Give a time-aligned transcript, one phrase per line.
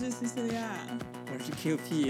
[0.00, 0.36] was just
[1.64, 2.06] QP?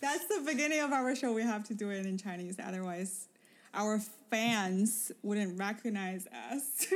[0.00, 1.32] That's the beginning of our show.
[1.32, 3.28] We have to do it in Chinese, otherwise,
[3.72, 4.00] our
[4.30, 6.86] fans wouldn't recognize us.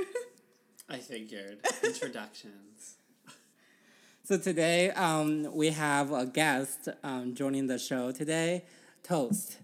[0.89, 1.59] I figured.
[1.83, 2.97] Introductions.
[4.25, 8.65] So today um, we have a guest um, joining the show today,
[9.03, 9.59] Toast.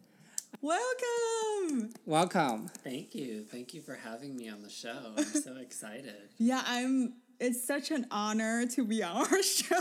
[0.60, 1.90] Welcome.
[2.06, 2.70] Welcome.
[2.82, 3.44] Thank you.
[3.44, 5.12] Thank you for having me on the show.
[5.16, 6.30] I'm so excited.
[6.38, 9.80] Yeah, I'm it's such an honor to be on our show.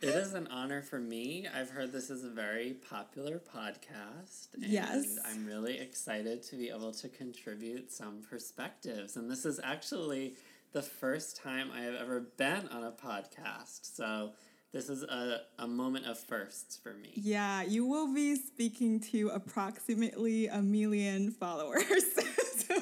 [0.00, 1.48] It is an honor for me.
[1.52, 4.54] I've heard this is a very popular podcast.
[4.54, 5.18] And Yes.
[5.26, 9.16] I'm really excited to be able to contribute some perspectives.
[9.16, 10.34] And this is actually
[10.72, 13.96] the first time I have ever been on a podcast.
[13.96, 14.34] So
[14.72, 17.10] this is a, a moment of firsts for me.
[17.16, 21.82] yeah, you will be speaking to approximately a million followers.
[22.56, 22.76] so,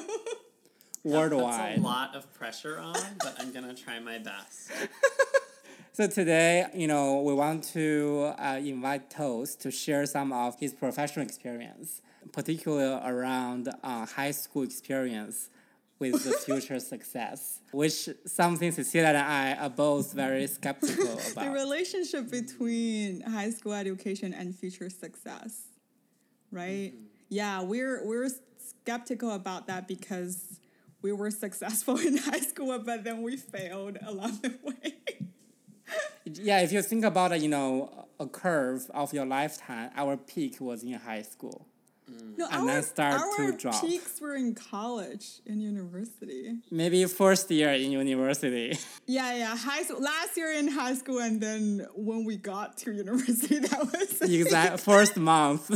[1.07, 1.75] Worldwide.
[1.75, 4.71] puts a lot of pressure on, but I'm going to try my best.
[5.97, 10.71] So today, you know, we want to uh, invite Toast to share some of his
[10.71, 15.49] professional experience, particularly around uh, high school experience
[15.97, 21.45] with the future success, which something Cecilia and I are both very skeptical about.
[21.45, 25.63] the relationship between high school education and future success,
[26.51, 26.93] right?
[27.29, 30.59] Yeah, we're we're skeptical about that because
[31.01, 34.95] we were successful in high school, but then we failed along the way.
[36.25, 40.59] Yeah, if you think about it, you know, a curve of your lifetime, our peak
[40.59, 41.65] was in high school.
[42.37, 43.81] No, And then start to drop.
[43.81, 46.55] peaks were in college and university.
[46.71, 48.77] Maybe first year in university.
[49.09, 50.01] Yeah, yeah, high school.
[50.01, 54.81] Last year in high school, and then when we got to university, that was exact
[54.81, 55.69] first month.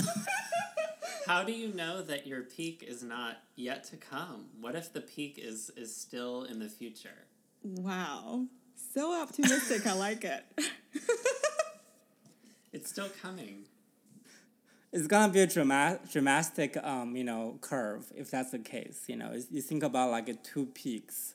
[1.31, 4.47] How do you know that your peak is not yet to come?
[4.59, 7.19] What if the peak is is still in the future?
[7.63, 8.47] Wow,
[8.93, 9.87] so optimistic.
[9.87, 10.43] I like it.
[12.73, 13.65] It's still coming.
[14.93, 19.03] it's gonna be a dramatic, dramatic, um, you know, curve if that's the case.
[19.07, 21.33] You know, It's- you think about like a two peaks.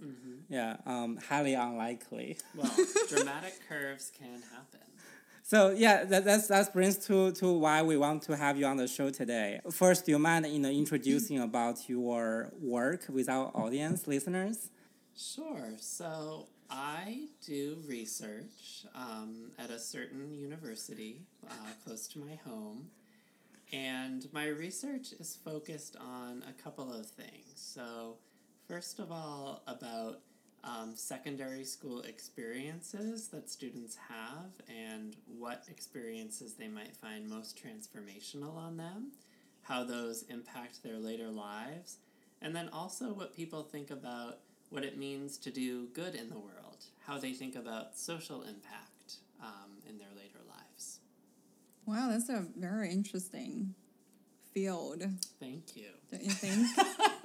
[0.50, 2.36] Yeah, um, highly unlikely.
[2.54, 2.74] Well,
[3.08, 4.85] dramatic curves can happen.
[5.48, 8.78] So yeah, that that's, that brings to to why we want to have you on
[8.78, 9.60] the show today.
[9.70, 14.70] First, do you mind you know introducing about your work with our audience listeners?
[15.16, 15.70] Sure.
[15.78, 21.54] So I do research um, at a certain university uh,
[21.84, 22.90] close to my home.
[23.72, 27.54] And my research is focused on a couple of things.
[27.54, 28.16] So,
[28.66, 30.18] first of all, about
[30.66, 38.56] um, secondary school experiences that students have and what experiences they might find most transformational
[38.56, 39.12] on them,
[39.62, 41.98] how those impact their later lives,
[42.42, 44.40] and then also what people think about
[44.70, 49.18] what it means to do good in the world, how they think about social impact
[49.40, 50.98] um, in their later lives.
[51.86, 53.74] Wow, that's a very interesting
[54.52, 55.04] field.
[55.38, 55.90] Thank you.
[56.10, 56.66] Don't you think?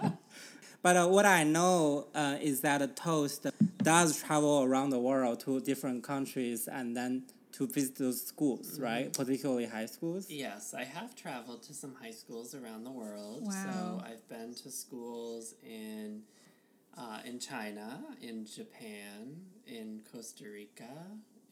[0.82, 3.46] But uh, what I know uh, is that a Toast
[3.84, 9.12] does travel around the world to different countries and then to visit those schools, right?
[9.14, 10.30] Particularly high schools.
[10.30, 13.44] Yes, I have traveled to some high schools around the world.
[13.44, 13.52] Wow.
[13.52, 16.24] So I've been to schools in
[16.98, 21.08] uh, in China, in Japan, in Costa Rica,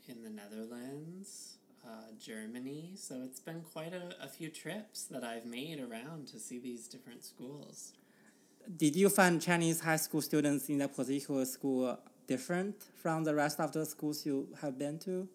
[0.07, 2.94] in the Netherlands, uh, Germany.
[2.96, 6.88] So it's been quite a, a few trips that I've made around to see these
[6.88, 7.94] different schools.
[8.78, 11.97] Did you find Chinese high school students in that particular school
[12.28, 15.28] different from the rest of the schools you have been to?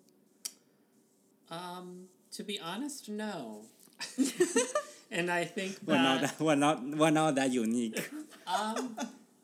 [1.51, 3.63] Um, to be honest, no.
[5.11, 8.11] and I think We're not that that, we're not we're not that unique.
[8.47, 8.97] um,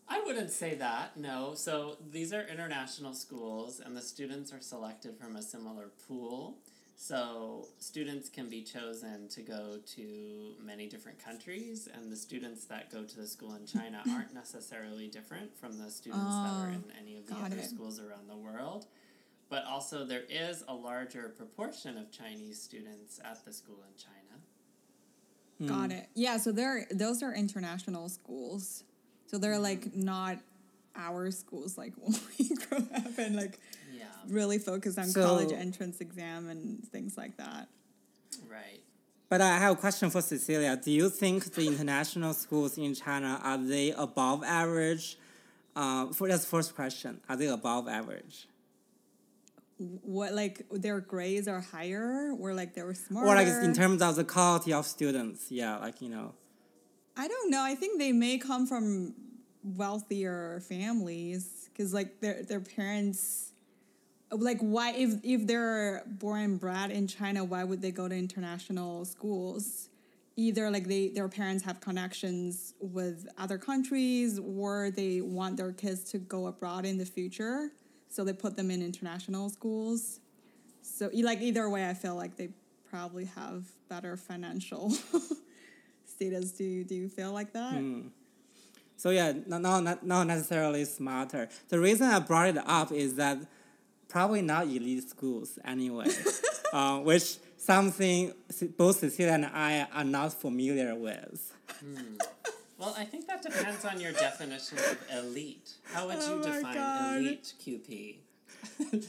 [0.09, 1.17] I wouldn't say that.
[1.17, 1.55] No.
[1.55, 6.59] So these are international schools, and the students are selected from a similar pool.
[7.03, 12.93] So students can be chosen to go to many different countries, and the students that
[12.93, 16.75] go to the school in China aren't necessarily different from the students that are Oh,
[16.75, 17.65] in any of the other it.
[17.65, 18.85] schools around the world.
[19.49, 24.43] But also, there is a larger proportion of Chinese students at the school in China.
[25.59, 25.81] Hmm.
[25.81, 26.11] Got it.
[26.15, 28.85] Yeah, so they're those are international schools.
[29.27, 30.03] So they're like mm-hmm.
[30.03, 30.37] not
[30.95, 33.80] our schools like when we grow up and like Yeah,
[34.29, 37.69] really focus on So- college entrance exam and things like that.
[38.49, 38.81] right.
[39.29, 40.77] But I have a question for Cecilia.
[40.77, 45.17] Do you think the international schools in China are they above average?
[45.77, 47.21] Uh, for that's first question.
[47.29, 48.49] Are they above average?
[49.79, 53.31] What like their grades are higher or like they were smarter?
[53.31, 55.51] Or like in terms of the quality of students?
[55.51, 56.35] Yeah, like you know.
[57.17, 57.63] I don't know.
[57.63, 59.15] I think they may come from
[59.63, 63.50] wealthier families because like their their parents
[64.31, 68.15] like why if if they're born and bred in China, why would they go to
[68.15, 69.89] international schools?
[70.37, 76.05] Either like they their parents have connections with other countries, or they want their kids
[76.13, 77.71] to go abroad in the future,
[78.09, 80.21] so they put them in international schools.
[80.83, 82.51] So like either way, I feel like they
[82.89, 84.91] probably have better financial
[86.07, 86.53] status.
[86.53, 87.75] Do do you feel like that?
[87.75, 88.09] Hmm.
[88.97, 91.49] So yeah, no, no, not, not necessarily smarter.
[91.71, 93.39] The reason I brought it up is that
[94.11, 96.07] probably not elite schools anyway,
[96.73, 98.33] uh, which something
[98.77, 101.53] both Cecilia and I are not familiar with.
[102.79, 105.73] Well, I think that depends on your definition of elite.
[105.93, 107.17] How would Oh you my define God.
[107.19, 108.17] elite QP?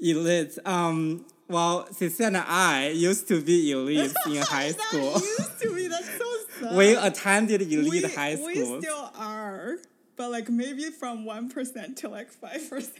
[0.00, 0.58] Elite.
[0.64, 5.12] Um, well, Cecilia and I used to be elite in high school.
[5.14, 5.86] used to be.
[5.88, 6.24] That's so
[6.60, 6.76] sad.
[6.76, 8.46] we attended elite we, high school.
[8.46, 8.82] we schools.
[8.84, 9.76] still are,
[10.16, 12.98] but like maybe from one percent to like five percent.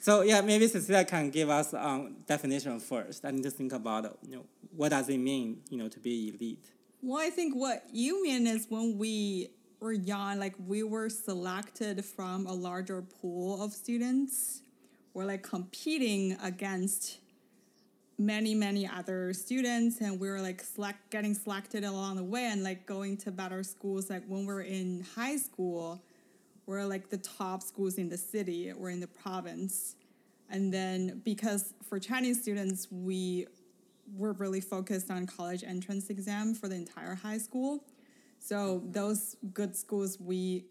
[0.00, 3.24] So yeah, maybe Cecilia can give us um definition first.
[3.24, 4.44] I need to think about you know
[4.76, 6.64] what does it mean you know to be elite.
[7.02, 9.48] well, I think what you mean is when we
[9.80, 14.62] were young, like we were selected from a larger pool of students.
[15.12, 17.18] We're like competing against
[18.18, 22.62] many many other students and we were like select getting selected along the way and
[22.62, 26.00] like going to better schools like when we we're in high school
[26.66, 29.96] we're like the top schools in the city or in the province
[30.50, 33.46] and then because for chinese students we
[34.16, 37.84] were really focused on college entrance exam for the entire high school
[38.38, 40.66] so those good schools we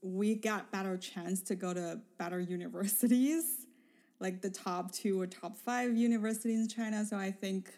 [0.00, 3.66] we got better chance to go to better universities
[4.20, 7.04] like the top two or top five universities in China.
[7.04, 7.72] So I think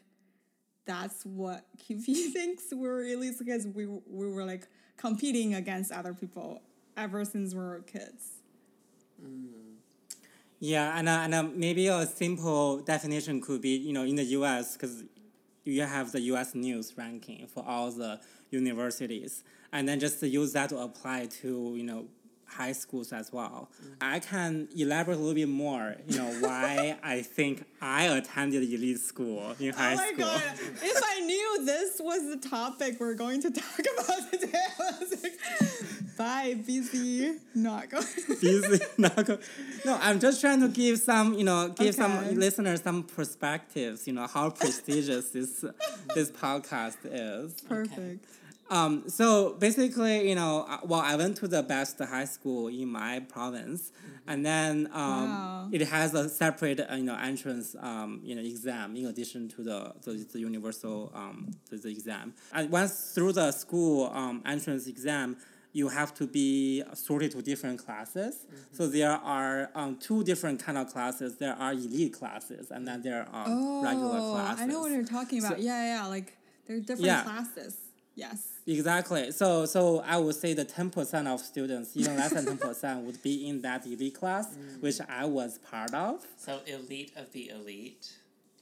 [0.87, 6.63] that's what QP thinks we're elite because we we were like competing against other people
[6.97, 8.33] ever since we were kids.
[10.59, 14.25] Yeah, and uh, and uh, maybe a simple definition could be you know in the
[14.25, 14.77] U.S.
[14.77, 15.05] because
[15.65, 16.55] you have the U.S.
[16.55, 18.21] News ranking for all the
[18.51, 19.43] universities,
[19.73, 22.07] and then just use that to apply to you know
[22.47, 23.71] high schools as well.
[24.01, 25.97] I can elaborate a little bit more.
[26.07, 30.25] You know why I think I attended elite school in high oh my school.
[30.27, 30.43] god!
[30.83, 35.23] if I knew this was the topic we're going to talk about today, I was
[35.23, 35.39] like,
[36.21, 38.05] bye, busy, not going.
[38.41, 39.39] Busy, not go-
[39.87, 42.03] no, I'm just trying to give some, you know, give Okay.
[42.03, 42.15] some
[42.45, 45.53] listeners some perspectives, you know, how prestigious this
[46.15, 47.49] this podcast is.
[47.69, 48.21] Perfect.
[48.79, 52.87] Um, so basically, you know, uh, well, I went to the best high school in
[52.89, 53.91] my province,
[54.31, 55.69] and then um, Wow.
[55.73, 59.65] it has a separate, uh, you know, entrance, um, you know, exam in addition to
[59.71, 62.27] the the, the universal um, the, the exam.
[62.57, 65.29] And once through the school um, entrance exam,
[65.73, 68.47] you have to be sorted to different classes.
[68.47, 68.57] Mm-hmm.
[68.77, 71.37] So there are um, two different kind of classes.
[71.37, 74.63] There are elite classes, and then there are um, regular Oh, classes.
[74.63, 75.61] I know what you're talking about.
[75.61, 76.37] yeah, yeah, like
[76.67, 77.23] there are different Yeah.
[77.23, 77.77] classes.
[78.17, 78.49] Yes.
[78.67, 79.31] Exactly.
[79.33, 83.05] So so I would say the ten percent of students, even less than ten percent,
[83.07, 84.81] would be in that elite class, mm.
[84.83, 86.27] which I was part of.
[86.37, 88.11] So, elite of the elite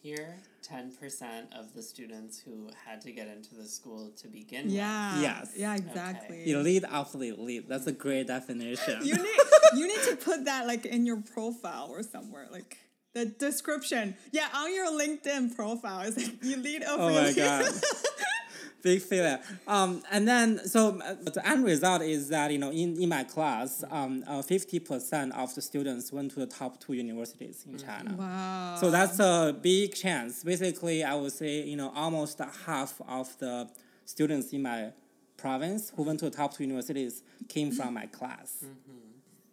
[0.03, 0.37] here,
[0.71, 4.75] 10% of the students who had to get into the school to begin with.
[4.75, 5.21] Yeah.
[5.21, 5.53] Yes.
[5.57, 6.51] Yeah, exactly.
[6.51, 7.69] Elite of the elite.
[7.69, 9.05] That's a great definition.
[9.05, 9.41] You need
[9.75, 12.79] you need to put that like in your profile or somewhere, like
[13.15, 14.17] the description.
[14.33, 17.73] Yeah, on your LinkedIn profile, it's like elite of oh my god.
[18.83, 19.41] Big failure.
[19.67, 23.25] Um, and then, so uh, the end result is that, you know, in, in my
[23.25, 28.15] class, um, uh, 50% of the students went to the top two universities in China.
[28.17, 28.77] Wow.
[28.81, 30.45] So that's a big chance.
[30.45, 33.69] Basically, I would say, you know, almost half of the
[34.05, 34.93] students in my
[35.37, 38.65] province who went to the top two universities came from my class.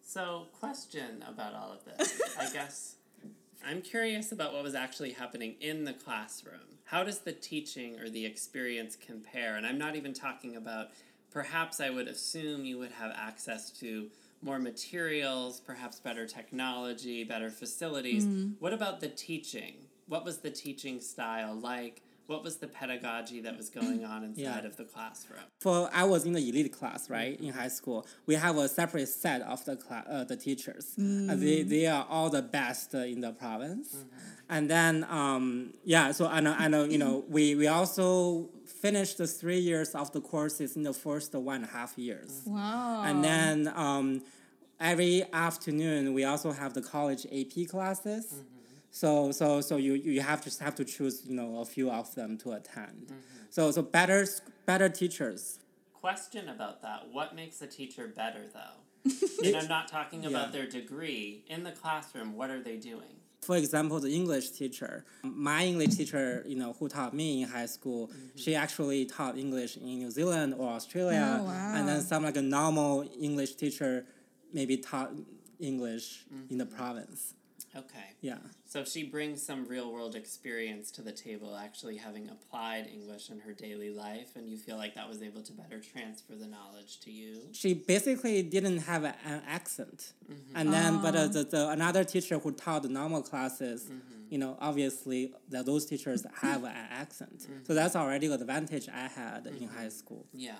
[0.01, 2.21] So, question about all of this.
[2.39, 2.95] I guess
[3.65, 6.74] I'm curious about what was actually happening in the classroom.
[6.85, 9.55] How does the teaching or the experience compare?
[9.55, 10.89] And I'm not even talking about
[11.31, 14.07] perhaps I would assume you would have access to
[14.41, 18.25] more materials, perhaps better technology, better facilities.
[18.25, 18.53] Mm-hmm.
[18.59, 19.75] What about the teaching?
[20.07, 22.03] What was the teaching style like?
[22.27, 24.65] What was the pedagogy that was going on inside Yeah.
[24.65, 25.41] of the classroom?
[25.59, 28.05] For I was in the elite class, right, in high school.
[28.25, 30.93] We have a separate set of the cla- uh, the teachers.
[30.97, 33.95] And they, they are all the best uh, in the province.
[34.49, 39.17] And then, um, yeah, so I know, I know, you know, we, we also finished
[39.19, 42.41] the three years of the courses in the first one and a half years.
[42.45, 43.03] wow.
[43.03, 44.23] And then um,
[44.79, 48.33] every afternoon we also have the college AP classes.
[48.95, 52.15] So so so you, you have just have to choose you know a few of
[52.15, 53.07] them to attend.
[53.07, 53.45] Mm-hmm.
[53.49, 54.25] So so better
[54.65, 55.59] better teachers.
[55.91, 57.09] Question about that.
[57.11, 58.77] What makes a teacher better, though?
[59.43, 60.29] and I'm not talking Yeah.
[60.29, 61.43] about their degree.
[61.47, 63.15] In the classroom, what are they doing?
[63.41, 67.65] For example, the English teacher, my English teacher, you know, who taught me in high
[67.65, 68.37] school, mm-hmm.
[68.37, 72.41] she actually taught English in New Zealand or Australia, Oh, and then some like a
[72.41, 74.05] normal English teacher
[74.53, 75.11] maybe taught
[75.59, 76.75] English in the mm-hmm.
[76.77, 77.33] province.
[77.75, 78.05] Okay.
[78.21, 78.37] Yeah.
[78.65, 83.39] So she brings some real world experience to the table, actually having applied English in
[83.39, 86.99] her daily life, and you feel like that was able to better transfer the knowledge
[87.01, 87.41] to you.
[87.51, 90.57] she basically didn't have a, an accent mm-hmm.
[90.57, 91.27] and then but uh, ah.
[91.27, 93.99] the, the another teacher who taught the normal classes mm-hmm.
[94.29, 97.63] you know obviously the, those teachers have an accent mm-hmm.
[97.65, 100.53] so that's already an advantage i had in high school Yeah.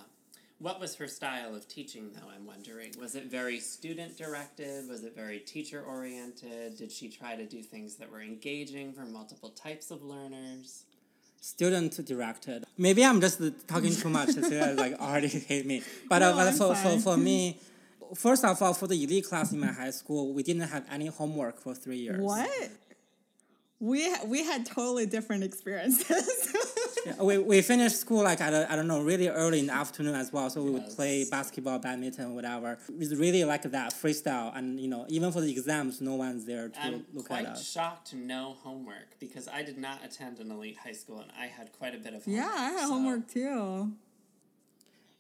[0.59, 2.29] What was her style of teaching, though?
[2.33, 2.93] I'm wondering.
[2.99, 4.87] Was it very student directed?
[4.87, 6.77] Was it very teacher oriented?
[6.77, 10.85] Did she try to do things that were engaging for multiple types of learners?
[11.45, 16.23] student directed maybe i'm just talking too much so it's like already hate me but,
[16.23, 16.99] uh, but I'm for, for, fine.
[16.99, 17.59] for me
[18.15, 21.05] first of all for the elite class in my high school we didn't have any
[21.05, 22.69] homework for three years What?
[23.79, 26.53] We we had totally different experiences.
[27.05, 29.73] Yeah, we, we finished school like at a, I don't know really early in the
[29.75, 30.49] afternoon as well.
[30.49, 32.79] So we would play basketball, badminton, whatever.
[32.99, 36.69] It's really like that freestyle, and you know even for the exams, no one's there
[36.69, 37.71] to I'm look quite at us.
[37.71, 41.71] shocked no homework because I did not attend an elite high school and I had
[41.73, 42.49] quite a bit of yeah.
[42.51, 43.91] I had so- homework too.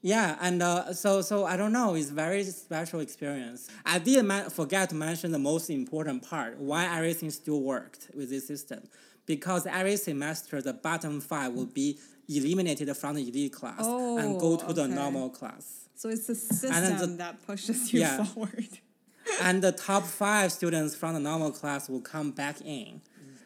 [0.05, 1.95] Yeah, and uh, so so I don't know.
[1.95, 3.67] It's very special experience.
[3.83, 6.59] I did ma- forget to mention the most important part.
[6.59, 8.81] Why everything still worked with this system?
[9.25, 11.97] Because every semester the bottom five will be
[12.29, 15.89] eliminated from the elite class and go Oh, to the normal class.
[15.95, 18.23] So it's the system the- that pushes you Yeah.
[18.25, 18.67] forward.
[19.41, 23.01] and the top five students from the normal class will come back in.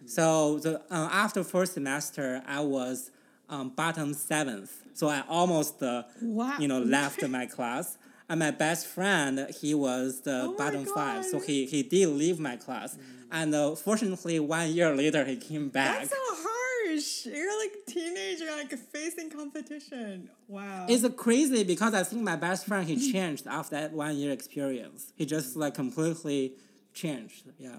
[0.07, 3.11] So the uh, after first semester, I was
[3.49, 4.71] um, bottom seventh.
[4.93, 6.57] So I almost uh, Wow.
[6.59, 7.97] you know left my class.
[8.31, 12.39] And my best friend, he was the Oh bottom five, so he, he did leave
[12.39, 12.95] my class.
[13.31, 15.97] And uh, fortunately, one year later, he came back.
[15.97, 17.25] That's so harsh.
[17.25, 20.29] You're like teenager, like facing competition.
[20.47, 20.85] Wow.
[20.87, 25.11] It's crazy because I think my best friend he changed after that one year experience.
[25.15, 26.53] He just like completely
[26.93, 27.45] changed.
[27.57, 27.77] Yeah.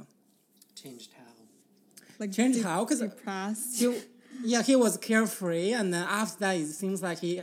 [0.74, 1.24] Changed how?
[2.18, 2.84] like change de- how?
[2.84, 3.78] 'Cause depressed.
[3.78, 4.00] he,
[4.42, 7.42] yeah, he was carefree, and then after that, it seems like he,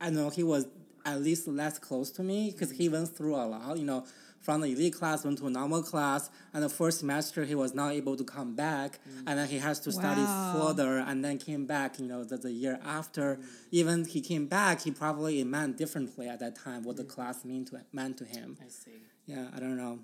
[0.00, 0.66] I know, he was
[1.04, 3.76] at least less close to me because he went through a lot.
[3.76, 4.06] You know,
[4.40, 7.74] from the elite class went to a normal class, and the first semester he was
[7.74, 9.22] not able to come back, mm.
[9.26, 10.24] and then he has to study
[10.58, 11.98] further, and then came back.
[11.98, 13.44] You know, the, the year after, mm.
[13.70, 17.08] even he came back, he probably it meant differently at that time what the mm.
[17.08, 18.58] class mean to meant to him.
[18.60, 19.02] I see.
[19.26, 20.00] Yeah, I don't know.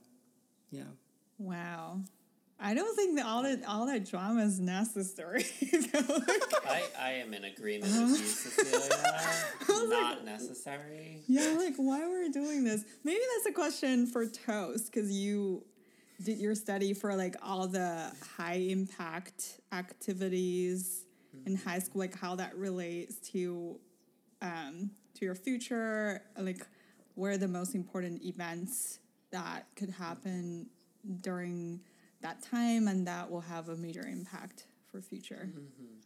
[0.70, 0.84] Yeah.
[1.38, 2.00] Wow.
[2.60, 5.46] I don't think that all that all that drama is necessary.
[6.68, 9.88] I, I am in agreement with you, Cecilia.
[9.88, 11.22] Not necessary.
[11.28, 12.84] yeah, like why we're doing this?
[13.04, 15.64] Maybe that's a question for Toast because you
[16.24, 21.04] did your study for like all the high impact activities
[21.46, 23.78] in high school, like how that relates to
[24.42, 26.66] um, to your future, like
[27.14, 28.98] where are the most important events
[29.30, 30.66] that could happen
[31.20, 31.80] during
[32.20, 35.50] that time and that will have a major impact for future.
[35.50, 35.98] Mm-hmm.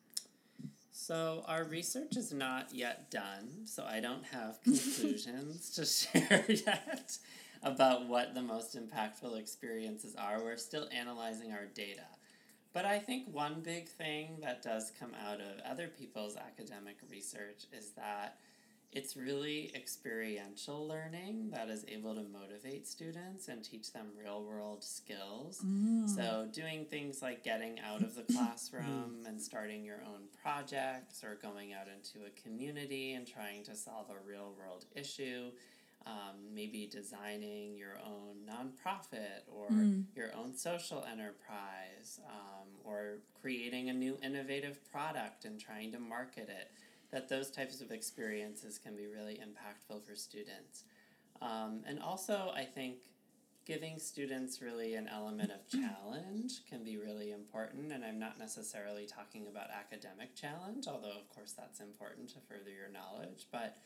[0.90, 7.18] So our research is not yet done, so I don't have conclusions to share yet
[7.62, 10.42] about what the most impactful experiences are.
[10.42, 12.06] We're still analyzing our data.
[12.72, 17.64] But I think one big thing that does come out of other people's academic research
[17.72, 18.38] is that
[18.92, 24.84] it's really experiential learning that is able to motivate students and teach them real world
[24.84, 25.64] skills.
[26.14, 31.38] So, doing things like getting out of the classroom and starting your own projects or
[31.40, 35.50] going out into a community and trying to solve a real world issue.
[36.04, 39.68] Um, maybe designing your own nonprofit or
[40.16, 46.48] your own social enterprise um, or creating a new innovative product and trying to market
[46.48, 46.72] it
[47.12, 50.84] that those types of experiences can be really impactful for students.
[51.40, 52.96] Um, and also, I think
[53.64, 57.92] giving students really an element of challenge can be really important.
[57.92, 62.70] And I'm not necessarily talking about academic challenge, although, of course, that's important to further
[62.70, 63.76] your knowledge, but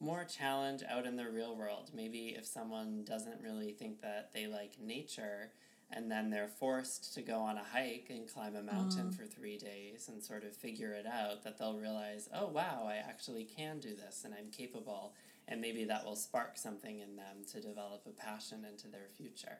[0.00, 1.90] more challenge out in the real world.
[1.92, 5.50] Maybe if someone doesn't really think that they like nature,
[5.90, 9.16] and then they're forced to go on a hike and climb a mountain mm.
[9.16, 12.96] for three days and sort of figure it out, that they'll realize, oh wow, I
[12.96, 15.14] actually can do this and I'm capable.
[15.46, 19.58] And maybe that will spark something in them to develop a passion into their future.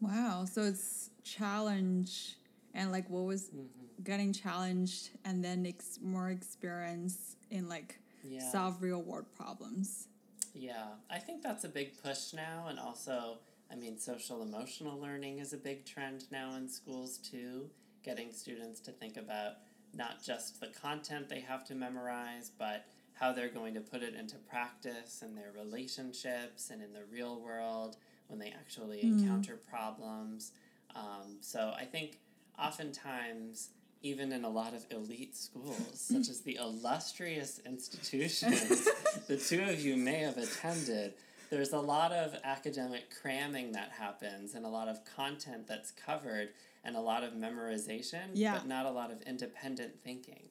[0.00, 0.44] Wow.
[0.44, 2.36] So it's challenge
[2.74, 4.02] and like what was mm-hmm.
[4.02, 8.50] getting challenged and then ex- more experience in like Yeah.
[8.50, 10.08] solve real world problems.
[10.54, 13.38] Yeah, I think that's a big push now, and also,
[13.70, 17.70] I mean, social emotional learning is a big trend now in schools too.
[18.04, 19.54] Getting students to think about
[19.94, 24.14] not just the content they have to memorize, but how they're going to put it
[24.14, 29.20] into practice in their relationships and in the real world when they actually Mm.
[29.20, 30.52] encounter problems.
[30.94, 32.18] Um, so I think
[32.58, 33.70] oftentimes,
[34.02, 38.88] even in a lot of elite schools, such as the illustrious institutions
[39.28, 41.14] the two of you may have attended,
[41.54, 46.48] there's a lot of academic cramming that happens and a lot of content that's covered
[46.82, 48.54] and a lot of memorization, Yeah.
[48.54, 50.48] but not a lot of independent thinking.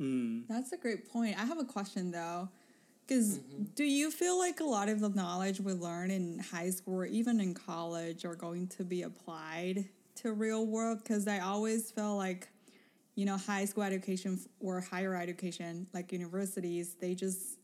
[0.00, 0.44] Mm.
[0.48, 1.38] That's a great point.
[1.38, 2.48] I have a question though.
[3.06, 3.64] Because Mm-hmm.
[3.74, 7.04] do you feel like a lot of the knowledge we learn in high school or
[7.04, 9.84] even in college are going to be applied
[10.16, 10.98] to real world?
[11.02, 12.48] Because I always feel like,
[13.16, 17.58] you know, high school education or higher education, like universities, they just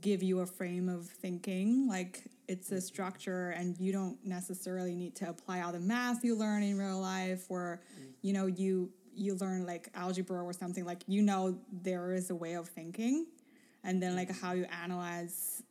[0.00, 1.88] give you a frame of thinking.
[1.88, 2.80] Like it's a mm-hmm.
[2.80, 7.00] structure, and you don't necessarily need to apply all the math you learn in real
[7.00, 8.08] life, or mm.
[8.22, 10.84] you know, you you learn like algebra or something.
[10.84, 13.26] Like you know, there is a way of thinking,
[13.84, 14.46] and then like mm-hmm.
[14.46, 15.62] how you analyze.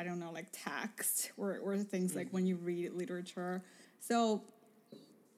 [0.00, 2.50] I don't know, like text or, or things like when mm-hmm.
[2.50, 3.64] you read literature.
[3.98, 4.44] So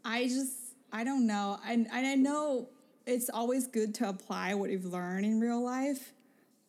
[0.04, 0.54] I just
[0.92, 1.58] I don't know.
[1.66, 2.68] And and I know
[3.06, 6.12] it's always good to apply what you've learned in real life,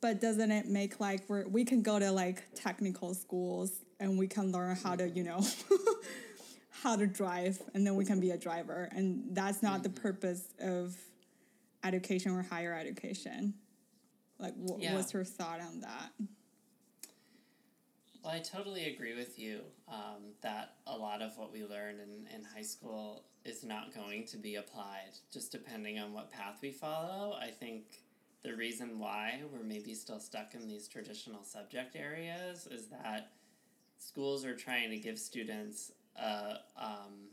[0.01, 4.27] but doesn't it make like we we can go to like technical schools and we
[4.27, 5.41] can learn how to you know
[6.83, 10.49] how to drive and then we can be a driver and that's not the purpose
[10.59, 10.95] of
[11.83, 13.53] education or higher education.
[14.39, 14.93] Like, wh- Yeah.
[14.95, 16.11] what's your thought on that?
[18.23, 22.27] Well, I totally agree with you um, that a lot of what we learn in,
[22.35, 26.71] in high school is not going to be applied, just depending on what path we
[26.71, 27.33] follow.
[27.33, 27.83] I think
[28.43, 33.31] the reason why we're maybe still stuck in these traditional subject areas is that
[33.97, 37.29] schools are trying to give students a, um,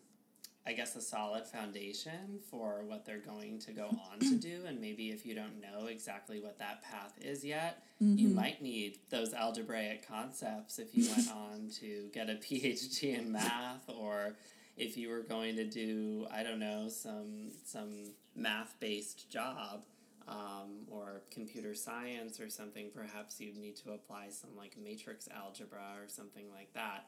[0.66, 4.64] I guess, a solid foundation for what they're going to go on to do.
[4.66, 8.98] And maybe if you don't know exactly what that path is yet, you might need
[9.08, 14.36] those algebraic concepts if you went on to get a PhD in math or
[14.76, 19.82] if you were going to do, I don't know, some, some math based job.
[20.28, 25.96] Um, or computer science or something, perhaps you'd need to apply some like matrix algebra
[25.98, 27.06] or something like that.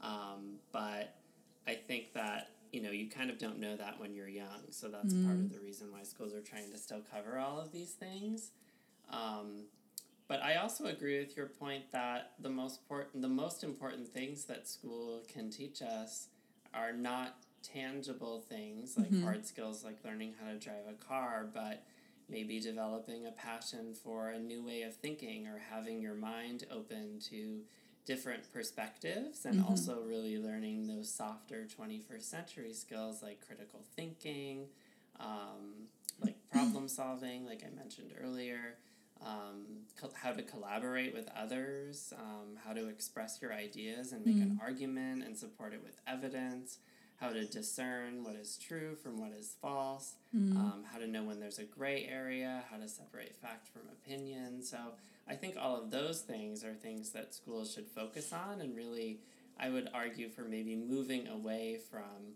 [0.00, 1.16] Um, but
[1.66, 4.88] I think that you know you kind of don't know that when you're young, so
[4.88, 7.90] that's part of the reason why schools are trying to still cover all of these
[7.90, 8.52] things.
[9.10, 9.64] Um,
[10.26, 14.46] but I also agree with your point that the most important the most important things
[14.46, 16.28] that school can teach us
[16.72, 21.84] are not tangible things like hard skills like learning how to drive a car, but
[22.28, 27.18] maybe developing a passion for a new way of thinking or having your mind open
[27.30, 27.60] to
[28.04, 34.66] different perspectives and also really learning those softer 21st century skills like critical thinking
[35.20, 35.86] um,
[36.20, 38.74] like problem solving like i mentioned earlier
[39.24, 39.66] um,
[40.00, 44.58] co- how to collaborate with others um, how to express your ideas and make an
[44.60, 46.78] argument and support it with evidence
[47.22, 50.14] how to discern what is true from what is false
[50.56, 54.62] um, how to know when there's a gray area how to separate fact from opinion.
[54.62, 54.78] So
[55.28, 59.20] I think all of those things are things that schools should focus on, and really,
[59.58, 62.34] I would argue for maybe moving away from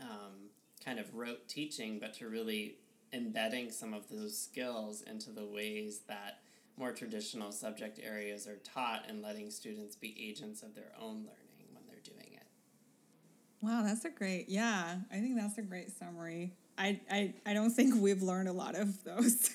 [0.00, 0.50] um,
[0.84, 2.76] kind of rote teaching, but to really
[3.12, 6.40] embedding some of those skills into the ways that
[6.76, 11.66] more traditional subject areas are taught and letting students be agents of their own learning
[11.72, 12.46] when they're doing it.
[13.60, 16.52] Wow, that's a great, yeah, I think that's a great summary.
[16.76, 19.50] I, I, I don't think we've learned a lot of those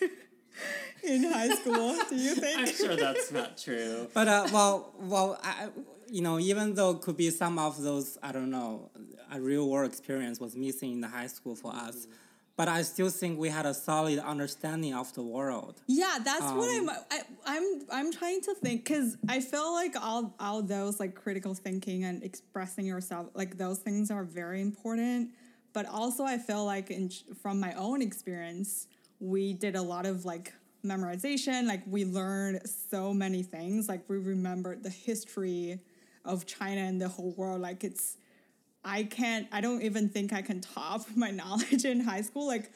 [1.03, 1.95] in high school.
[2.09, 2.59] Do you think?
[2.59, 4.09] I'm sure that's not true.
[4.13, 5.69] But uh, well, well, I,
[6.09, 8.91] you know, even though could be some of those, I don't know,
[9.31, 12.07] a real world experience was missing in the high school for us,
[12.55, 15.81] but I still think we had a solid understanding of the world.
[15.87, 16.97] Yeah, that's what Um, I'm.
[17.11, 17.81] I, I'm.
[17.91, 22.23] I'm trying to think because I feel like all all those like critical thinking and
[22.23, 25.31] expressing yourself, like those things are very important.
[25.73, 27.09] But also, I feel like in
[27.41, 28.87] from my own experience,
[29.19, 30.53] we did a lot of like
[30.85, 31.65] memorization.
[31.67, 33.89] Like we learned so many things.
[33.89, 35.79] Like we remembered the history
[36.25, 37.61] of China and the whole world.
[37.61, 38.17] Like it's
[38.85, 42.47] I can't I don't even think I can top my knowledge in high school.
[42.47, 42.71] Like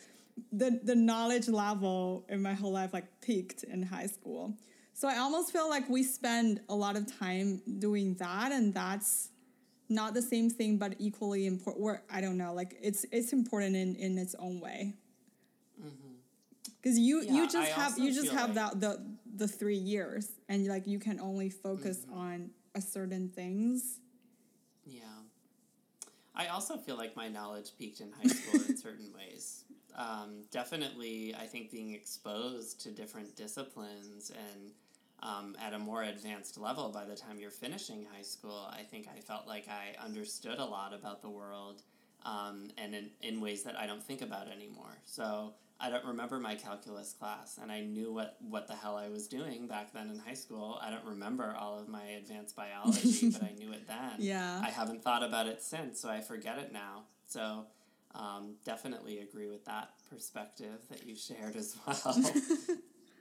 [0.52, 4.54] the the knowledge level in my whole life like peaked in high school.
[4.93, 9.30] So I almost feel like we spend a lot of time doing that and that's
[9.89, 13.76] not the same thing but equally important or I don't know, like it's it's important
[13.76, 14.96] in, in its own way.
[16.82, 19.78] because you Yeah, you just I have you just have like- that the the three
[19.78, 22.17] years and like you can only focus Mm-hmm.
[22.17, 24.00] on a certain things.
[26.38, 29.63] I also feel like my knowledge peaked in high school in certain ways.
[29.95, 34.71] Um, definitely, I think being exposed to different disciplines and
[35.23, 39.08] um, at a more advanced level by the time you're finishing high school, I think
[39.08, 41.82] I felt like I understood a lot about the world
[42.23, 44.95] um, and in, in ways that I don't think about anymore.
[45.06, 49.09] So I don't remember my calculus class, and I knew what, what the hell I
[49.09, 50.79] was doing back then in high school.
[50.81, 54.13] I don't remember all of my advanced biology, but I knew it then.
[54.17, 54.59] Yeah.
[54.63, 57.03] I haven't thought about it since, so I forget it now.
[57.27, 57.65] So
[58.15, 62.23] um, definitely agree with that perspective that you shared as well.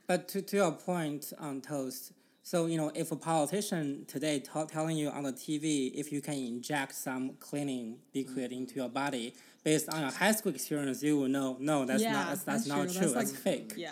[0.07, 2.13] But to, to your point on toast,
[2.47, 6.21] so you know, if a politician today t- telling you on the TV if you
[6.21, 7.97] can inject some cleaning mm.
[8.15, 9.33] liquid into your body
[9.65, 12.65] based on your high school experience, you will know no, that's Yeah, not that's, that's,
[12.65, 13.01] that's not true.
[13.01, 13.13] true.
[13.13, 13.73] That's That's, like- fake.
[13.75, 13.91] yeah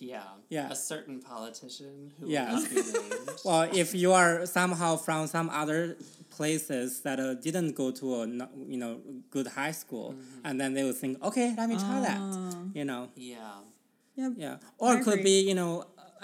[0.00, 0.24] yeah.
[0.48, 0.70] Yeah.
[0.70, 2.52] A certain politician who Yeah.
[2.52, 3.30] will not be named.
[3.44, 5.96] Well, if you are somehow from some other
[6.30, 8.26] places that uh, didn't go to a
[8.74, 10.46] you know good high school, mm-hmm.
[10.46, 12.18] and then they will think, okay, let me try that.
[12.20, 12.50] Ah.
[12.74, 13.02] You know.
[13.14, 13.36] yeah.
[14.16, 15.42] yeah Yeah, or I it could agree.
[15.42, 15.72] be you know,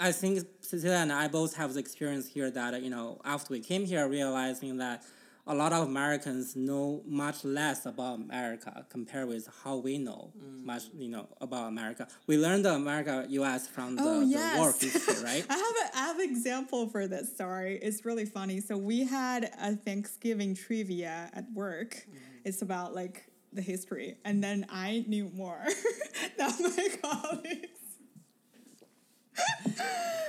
[0.01, 3.59] I think Cecilia and I both have the experience here that you know after we
[3.71, 5.03] came here, realizing that
[5.47, 10.63] a lot of Americans know much less about America compared with how we know Mm.
[10.71, 12.03] much you know about America.
[12.27, 13.61] We learned America U.S.
[13.75, 15.45] from the, Oh, the war history, right?
[15.49, 17.25] I have a I have an example for this.
[17.43, 18.57] Sorry, it's really funny.
[18.61, 21.91] So we had a Thanksgiving trivia at work.
[21.95, 22.47] Mm-hmm.
[22.47, 23.17] It's about like
[23.53, 25.61] the history, and then I knew more
[26.37, 27.80] than my colleagues.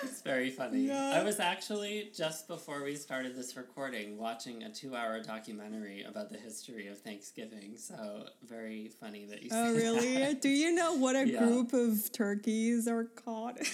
[0.05, 0.81] It's very funny.
[0.87, 1.13] Yeah.
[1.21, 6.31] I was actually, just before we started this recording, watching a two hour documentary about
[6.31, 7.77] the history of Thanksgiving.
[7.77, 10.15] So, very funny that you Oh, really?
[10.19, 10.41] that.
[10.43, 11.41] Do you know what a Yeah.
[11.41, 13.59] group of turkeys are called?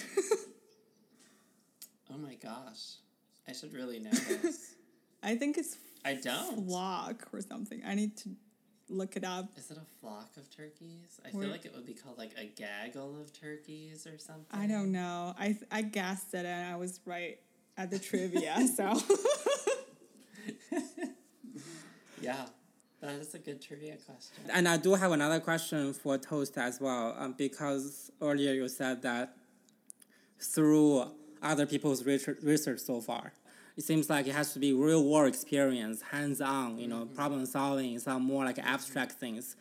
[2.11, 2.95] Oh my gosh.
[3.47, 4.73] I should really know this.
[5.21, 6.65] I think it's I don't.
[6.65, 7.81] flock or something.
[7.85, 8.29] I need to
[8.89, 9.49] look it up.
[9.57, 11.19] Is it a flock of turkeys?
[11.23, 14.45] I Or- feel like it would be called like a gaggle of turkeys or something.
[14.51, 15.33] I don't know.
[15.37, 17.39] I I guessed it and I was right
[17.77, 18.67] at the trivia.
[18.75, 18.99] so
[22.21, 22.45] Yeah,
[23.01, 24.43] that is a good trivia question.
[24.51, 29.01] And I do have another question for Toast as well, um, because earlier you said
[29.03, 29.37] that
[30.41, 31.05] through
[31.41, 33.31] other people's research, research so far,
[33.79, 37.45] it seems like it has to be real world experience, hands on, you know, problem
[37.45, 39.55] solving, some more like abstract things.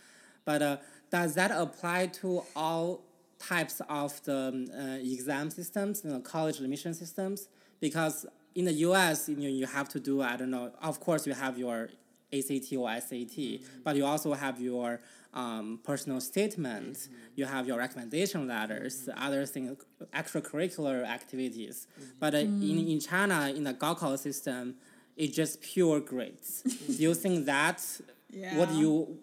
[0.44, 0.76] But uh,
[1.08, 3.04] does that apply to all
[3.38, 7.46] types of the um, uh, exam systems, you know, college admission systems?
[7.78, 8.26] Because
[8.56, 10.72] in the U.S., you know, you have to do I don't know.
[10.82, 11.88] Of course, you have your
[12.32, 15.00] ACT or SAT, but you also have your
[15.34, 19.76] um, personal statement, you have your recommendation letters, other things,
[20.14, 21.86] extracurricular activities.
[22.18, 24.76] But uh, in, in China, in the Gaokao system,
[25.16, 26.62] it's just pure grades.
[26.86, 27.82] do you think that
[28.30, 28.56] yeah.
[28.58, 28.80] what Yeah.
[28.80, 29.18] you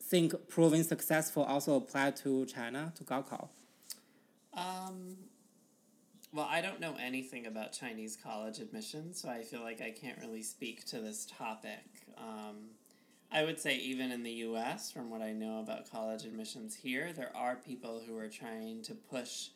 [0.00, 3.48] think proving successful also apply to China, to Gaokao?
[4.54, 5.16] Um,
[6.32, 10.18] well, I don't know anything about Chinese college admissions, so I feel like I can't
[10.20, 11.84] really speak to this topic.
[12.18, 12.70] Um,
[13.32, 17.12] I would say, even in the US, from what I know about college admissions here,
[17.12, 19.48] there are people who are trying to push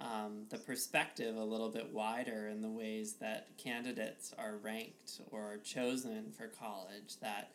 [0.00, 5.58] um, the perspective a little bit wider in the ways that candidates are ranked or
[5.62, 7.52] chosen for college, that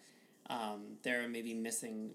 [0.49, 2.11] um, there are maybe missing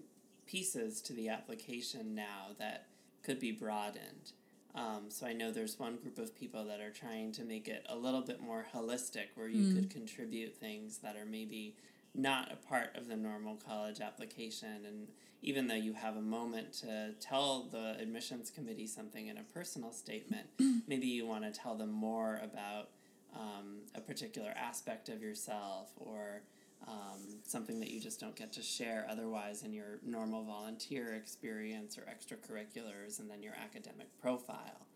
[0.47, 2.87] pieces to the application now that
[3.23, 4.31] could be broadened.
[4.73, 7.85] Um, so I know there's one group of people that are trying to make it
[7.89, 11.75] a little bit more holistic, where you could contribute things that are maybe
[12.13, 14.85] not a part of the normal college application.
[14.85, 15.07] And
[15.41, 19.91] even though you have a moment to tell the admissions committee something in a personal
[19.91, 20.47] statement,
[20.87, 22.89] maybe you want to tell them more about
[23.35, 26.41] um, a particular aspect of yourself or
[26.87, 31.97] um, something that you just don't get to share otherwise in your normal volunteer experience
[31.97, 34.87] or extracurriculars and then your academic profile.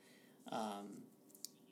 [0.52, 0.88] Um,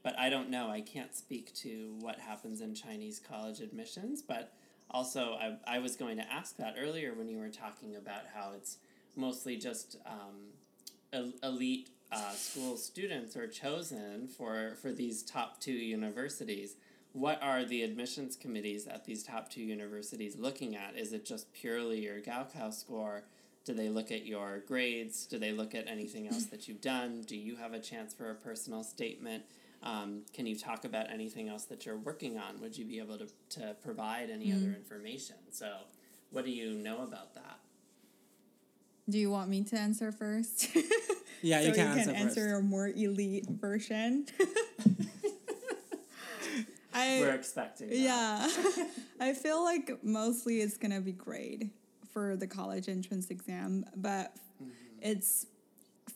[0.04, 0.70] but I don't know.
[0.70, 4.54] I can't speak to what happens in Chinese college admissions, but
[4.92, 8.52] also I, I was going to ask that earlier when you were talking about how
[8.56, 8.78] it's
[9.16, 16.76] mostly just um, elite uh, school students are chosen for, for these top two universities.
[17.14, 20.98] What are the admissions committees at these top two universities looking at?
[20.98, 23.24] Is it just purely your Gaokao score?
[23.66, 25.26] Do they look at your grades?
[25.26, 27.22] Do they look at anything else that you've done?
[27.22, 29.44] Do you have a chance for a personal statement?
[29.84, 32.62] Um, can you talk about anything else that you're working on?
[32.62, 33.28] Would you be able to,
[33.60, 35.36] to provide any other information?
[35.52, 35.72] So,
[36.32, 37.60] what do you know about that?
[39.10, 40.70] Do you want me to answer first?
[41.44, 42.48] Yeah, so you can you answer can answer first.
[42.48, 44.26] your more elite version.
[46.94, 47.90] I We're expecting.
[47.90, 47.98] That.
[47.98, 48.48] yeah,
[49.20, 51.70] I feel like mostly it's gonna be grade
[52.14, 54.34] for the college entrance exam, but
[55.02, 55.48] it's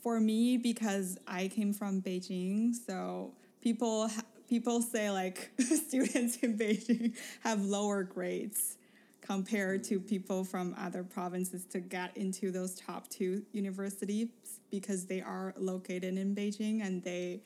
[0.01, 4.09] for me because I came from Beijing, so people
[4.47, 8.77] people say like students in Beijing have lower grades
[9.21, 14.29] compared to people from other provinces to get into those top two universities
[14.71, 17.41] because they are located in Beijing and they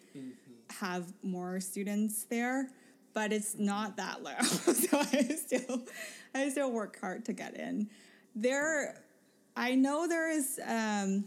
[0.69, 2.69] have more students there
[3.13, 4.31] but it's not that low.
[4.41, 5.81] So i still
[6.33, 7.89] i still work hard to get in.
[8.35, 9.01] There
[9.55, 11.25] i know there is um,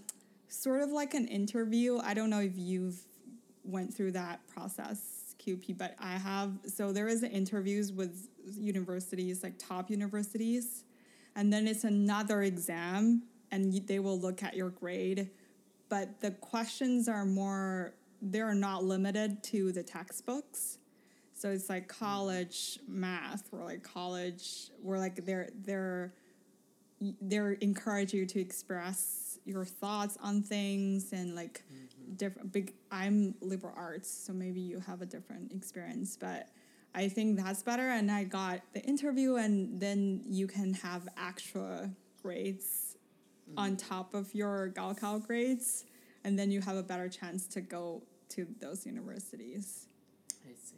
[0.48, 1.98] sort of like an interview.
[1.98, 3.00] I don't know if you've
[3.64, 9.54] went through that process qp but i have so there is interviews with universities like
[9.58, 10.84] top universities
[11.36, 15.30] and then it's another exam and they will look at your grade
[15.88, 20.78] but the questions are more they're not limited to the textbooks.
[21.34, 26.12] So it's like college math or like college where like they're they're
[27.20, 31.62] they're encourage you to express your thoughts on things and like
[32.16, 36.48] different big i'm liberal arts so maybe you have a different experience but
[36.94, 41.90] i think that's better and i got the interview and then you can have actual
[42.22, 42.96] grades
[43.56, 45.84] on top of your gaokao grades
[46.24, 49.86] and then you have a better chance to go to those universities
[50.46, 50.76] I see.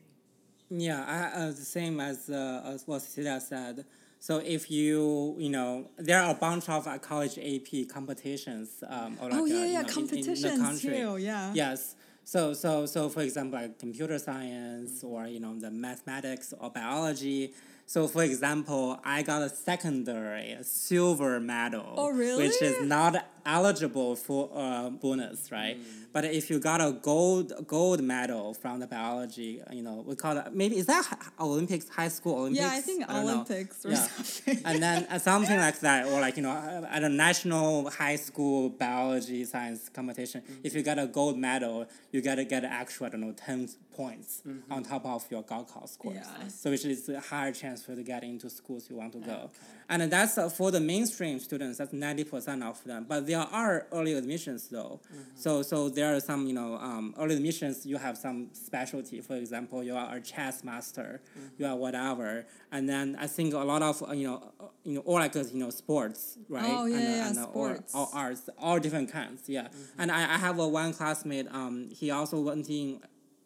[0.71, 3.85] Yeah, I, uh, the same as, uh, as what Cecilia said.
[4.19, 8.83] So if you, you know, there are a bunch of uh, college AP competitions.
[8.87, 10.91] Um, or like, oh uh, yeah you yeah know, in- in, the competitions country.
[11.01, 11.95] too yeah Yes.
[12.25, 17.55] So, so, so for example, like computer science or, you know, the mathematics or biology.
[17.87, 21.95] So, for example, I got a secondary silver medal.
[21.97, 25.79] Oh, Which is not eligible for uh, bonus, right?
[26.13, 30.37] But if you got a gold gold medal from the biology, you know, we call
[30.39, 31.05] it, maybe, is that
[31.39, 32.61] Olympics, high school Olympics?
[32.63, 33.21] Yeah, I think know.
[33.23, 33.97] Olympics or Yeah.
[34.07, 34.61] something.
[34.65, 38.17] and then uh, something like that, or like you know, uh, at a national high
[38.17, 43.07] school biology science competition, if you got a gold medal, you gotta get an extra,
[43.07, 46.17] I don't know, ten points on top of your Gaokao scores.
[46.17, 46.49] Yeah.
[46.49, 49.19] So which is a higher chance for you to get into schools you want to
[49.21, 49.51] go,
[49.89, 51.77] and that's uh, for the mainstream students.
[51.79, 53.05] That's ninety percent of them.
[53.09, 55.01] But there are early admissions though,
[55.35, 57.85] so so there are some you know um, early admissions.
[57.85, 59.21] You have some specialty.
[59.21, 61.21] For example, you are a chess master,
[61.59, 64.95] you are whatever, and then I think a lot of uh, you know uh, you
[64.95, 66.65] know or like uh, you know sports right?
[66.67, 67.95] Oh, yeah, and, uh, yeah, and, uh, or, sports.
[67.95, 69.69] or arts all different kinds yeah.
[69.99, 73.01] And I, I have a one classmate um he also went in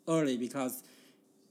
[0.09, 0.83] early because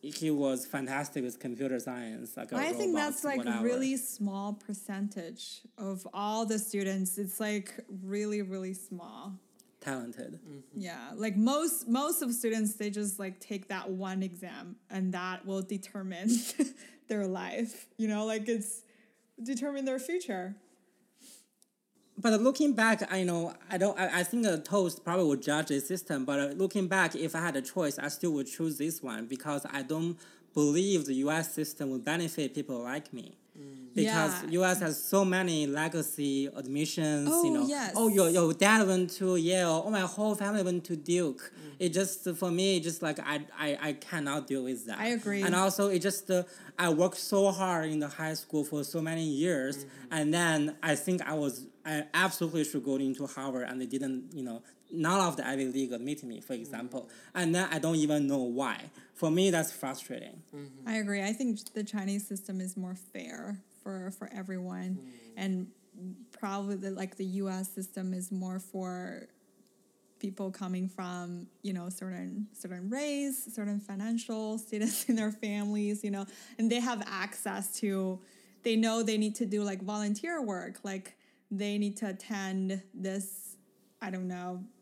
[0.01, 3.65] he was fantastic with computer science like I think that's like whatever.
[3.65, 7.17] really small percentage of all the students.
[7.17, 9.33] It's like really really small.
[9.81, 10.79] talented mm-hmm.
[10.79, 15.45] Yeah, like most most of students they just like take that one exam and that
[15.45, 16.29] will determine
[17.07, 17.88] their life.
[17.97, 18.83] You know, like it's
[19.41, 20.55] determine their future.
[22.21, 23.97] But looking back, I know I don't.
[23.97, 26.25] I, I think a toast probably would judge the system.
[26.25, 29.25] But uh, looking back, if I had a choice, I still would choose this one
[29.25, 30.17] because I don't
[30.53, 31.53] believe the U.S.
[31.53, 33.38] system would benefit people like me.
[33.95, 34.50] Because Yeah.
[34.52, 34.80] U.S.
[34.82, 37.28] has so many legacy admissions.
[37.32, 37.93] Oh, you know, yes.
[37.95, 39.84] oh your your dad went to Yale.
[39.86, 41.52] Oh my whole family went to Duke.
[41.80, 45.00] It just for me, just like I, I I cannot deal with that.
[45.00, 45.41] I agree.
[45.41, 46.43] And also, it just uh,
[46.78, 50.95] I worked so hard in the high school for so many years, and then I
[50.95, 55.19] think I was I absolutely should go into Harvard, and they didn't, you know, none
[55.19, 57.39] of the Ivy League admit me, for example, mm-hmm.
[57.39, 58.89] and then I don't even know why.
[59.13, 60.41] For me, that's frustrating.
[60.56, 60.88] Mm-hmm.
[60.88, 61.21] I agree.
[61.21, 65.10] I think the Chinese system is more fair for for everyone, mm.
[65.36, 65.67] and
[66.32, 67.69] probably the, like the U.S.
[67.69, 69.28] system is more for
[70.19, 76.12] people coming from you know certain certain race, certain financial status in their families, you
[76.12, 76.25] know,
[76.58, 78.19] and they have access to.
[78.62, 81.15] They know they need to do like volunteer work, like
[81.49, 83.56] they need to attend this.
[84.02, 84.78] I don't know s-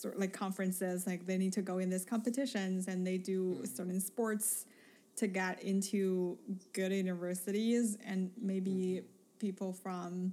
[0.00, 3.64] sort like conferences like they need to go in these competitions and they do hmm.
[3.64, 4.66] certain sports
[5.16, 6.38] to get into
[6.72, 9.06] good universities and maybe hmm.
[9.38, 10.32] people from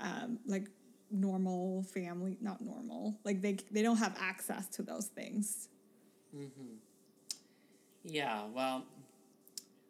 [0.00, 0.68] um, like
[1.10, 5.68] normal family not normal like they they don't have access to those things.
[6.36, 6.74] Mm-hmm.
[8.04, 8.84] Yeah, well,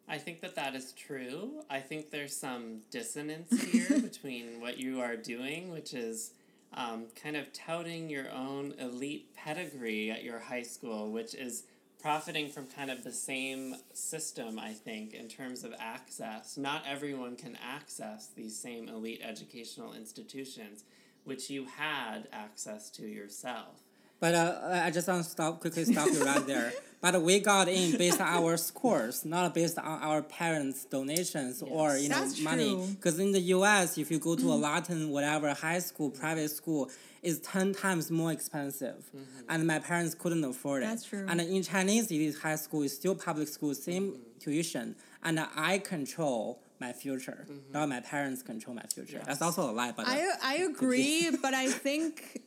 [0.07, 1.63] I think that that is true.
[1.69, 6.31] I think there's some dissonance here between what you are doing, which is
[6.73, 11.63] um, kind of touting your own elite pedigree at your high school, which is
[12.01, 16.57] profiting from kind of the same system, I think, in terms of access.
[16.57, 20.83] Not everyone can access these same elite educational institutions,
[21.25, 23.81] which you had access to yourself.
[24.19, 26.73] But uh, I just want to stop quickly stop you right there.
[27.01, 31.95] But we got in based on our scores, not based on our parents' donations or
[31.95, 32.75] you know money.
[32.95, 36.89] Because in the U.S., if you go to a Latin whatever high school, private school,
[37.23, 39.09] it's ten times more expensive,
[39.47, 40.87] and my parents couldn't afford it.
[40.87, 41.25] That's true.
[41.29, 46.61] And in Chinese elite high school, is still public school, same tuition, and I control
[46.81, 49.21] my future, not my parents control my future.
[49.25, 52.41] That's also a lie, but uh, I I agree, but I think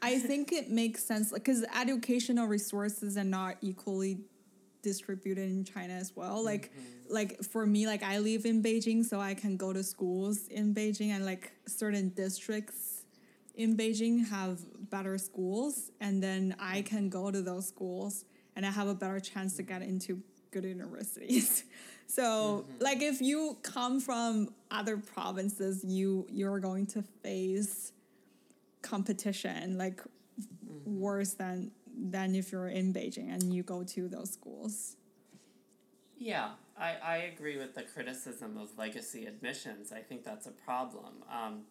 [0.00, 4.18] I think it makes sense because educational resources are not equally
[4.82, 6.44] distributed in China as well.
[6.44, 7.14] Like mm-hmm.
[7.14, 10.74] like for me, like I live in Beijing, so I can go to schools in
[10.74, 13.04] Beijing, and like certain districts
[13.54, 18.70] in Beijing have better schools, and then I can go to those schools, and I
[18.70, 21.64] have a better chance to get into good universities.
[22.10, 22.82] So, mm-hmm.
[22.82, 27.92] like if you come from other provinces, you you're going to face
[28.88, 30.00] competition like
[30.84, 31.70] worse than
[32.00, 34.96] than if you're in Beijing and you go to those schools.
[36.16, 39.92] Yeah, I, I agree with the criticism of legacy admissions.
[39.92, 41.14] I think that's a problem.
[41.30, 41.62] Um,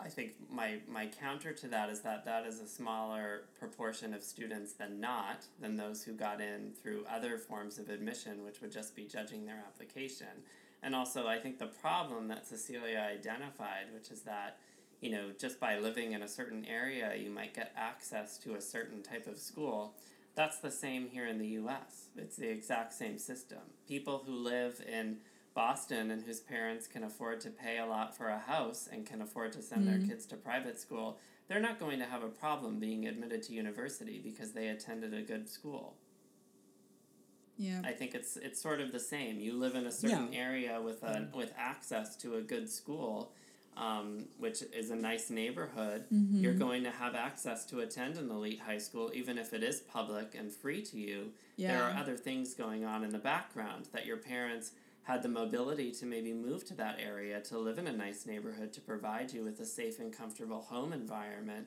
[0.00, 4.22] I think my, my counter to that is that that is a smaller proportion of
[4.22, 8.70] students than not, than those who got in through other forms of admission, which would
[8.70, 10.44] just be judging their application.
[10.82, 14.58] And also, I think the problem that Cecilia identified, which is that,
[15.00, 18.60] you know, just by living in a certain area, you might get access to a
[18.60, 19.94] certain type of school.
[20.34, 22.08] That's the same here in the US.
[22.16, 23.58] It's the exact same system.
[23.86, 25.18] People who live in
[25.54, 29.20] Boston and whose parents can afford to pay a lot for a house and can
[29.20, 30.08] afford to send their mm-hmm.
[30.08, 34.20] kids to private school, they're not going to have a problem being admitted to university
[34.22, 35.96] because they attended a good school.
[37.56, 37.82] Yeah.
[37.84, 39.40] I think it's it's sort of the same.
[39.40, 40.38] You live in a certain Yeah.
[40.38, 41.36] area with a mm-hmm.
[41.36, 43.32] with access to a good school,
[43.76, 46.04] um, which is a nice neighborhood.
[46.10, 49.80] You're going to have access to attend an elite high school, even if it is
[49.80, 51.32] public and free to you.
[51.56, 51.76] Yeah.
[51.76, 55.90] There are other things going on in the background that your parents had the mobility
[55.90, 59.42] to maybe move to that area to live in a nice neighborhood to provide you
[59.42, 61.66] with a safe and comfortable home environment.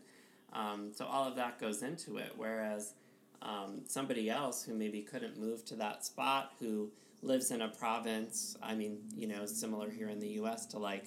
[0.53, 2.33] Um, so all of that goes into it.
[2.35, 2.93] Whereas
[3.41, 6.91] um, somebody else who maybe couldn't move to that spot, who
[7.23, 10.65] lives in a province, I mean, you know, similar here in the U.S.
[10.67, 11.05] to like,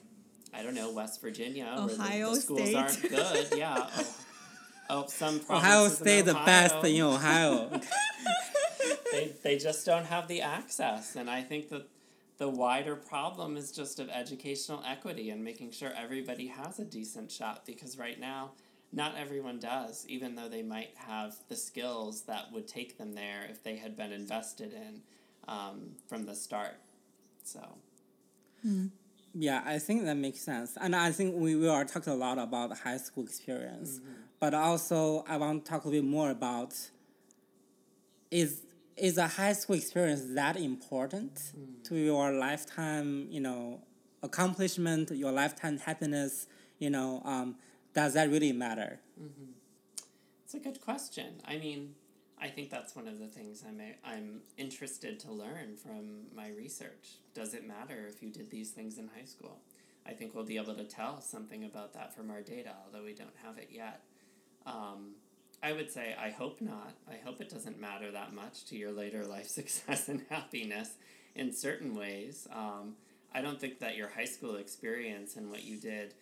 [0.56, 2.76] I don't know, West Virginia, where the, Ohio the schools State.
[2.76, 3.48] aren't good.
[3.56, 3.88] Yeah.
[3.96, 4.06] Oh,
[4.90, 7.80] oh some Ohio State the best in Ohio.
[9.14, 11.88] they, they just don't have the access and i think that
[12.38, 17.30] the wider problem is just of educational equity and making sure everybody has a decent
[17.30, 18.50] shot because right now
[18.92, 23.46] not everyone does even though they might have the skills that would take them there
[23.48, 25.00] if they had been invested in
[25.46, 26.76] um, from the start
[27.44, 27.60] so
[29.34, 30.78] Yeah, I think that makes sense.
[30.80, 33.98] And I think we, we are talking a lot about high school experience.
[33.98, 34.12] Mm-hmm.
[34.38, 36.74] But also I want to talk a bit more about
[38.30, 38.62] is
[38.96, 41.82] is a high school experience that important mm.
[41.82, 43.80] to your lifetime, you know,
[44.22, 46.46] accomplishment, your lifetime happiness,
[46.78, 47.56] you know, um,
[47.92, 49.00] does that really matter?
[49.20, 49.50] Mm-hmm.
[50.44, 51.40] It's a good question.
[51.44, 51.96] I mean,
[52.44, 57.16] I think that's one of the things I'm I'm interested to learn from my research.
[57.32, 59.60] Does it matter if you did these things in high school?
[60.06, 63.14] I think we'll be able to tell something about that from our data, although we
[63.14, 64.02] don't have it yet.
[64.66, 65.14] Um,
[65.62, 66.92] I would say I hope not.
[67.08, 70.90] I hope it doesn't matter that much to your later life success and happiness
[71.34, 72.46] in certain ways.
[72.52, 72.96] Um,
[73.34, 76.12] I don't think that your high school experience and what you did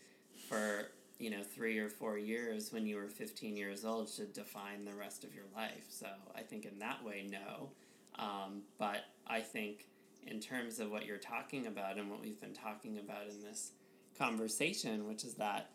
[0.48, 0.86] for
[1.18, 4.94] you know three or four years when you were 15 years old should define the
[4.94, 5.86] rest of your life.
[5.88, 7.70] So i think in that way no.
[8.18, 9.86] Um, but i think
[10.26, 13.72] in terms of what you're talking about and what we've been talking about in this
[14.18, 15.70] conversation which is that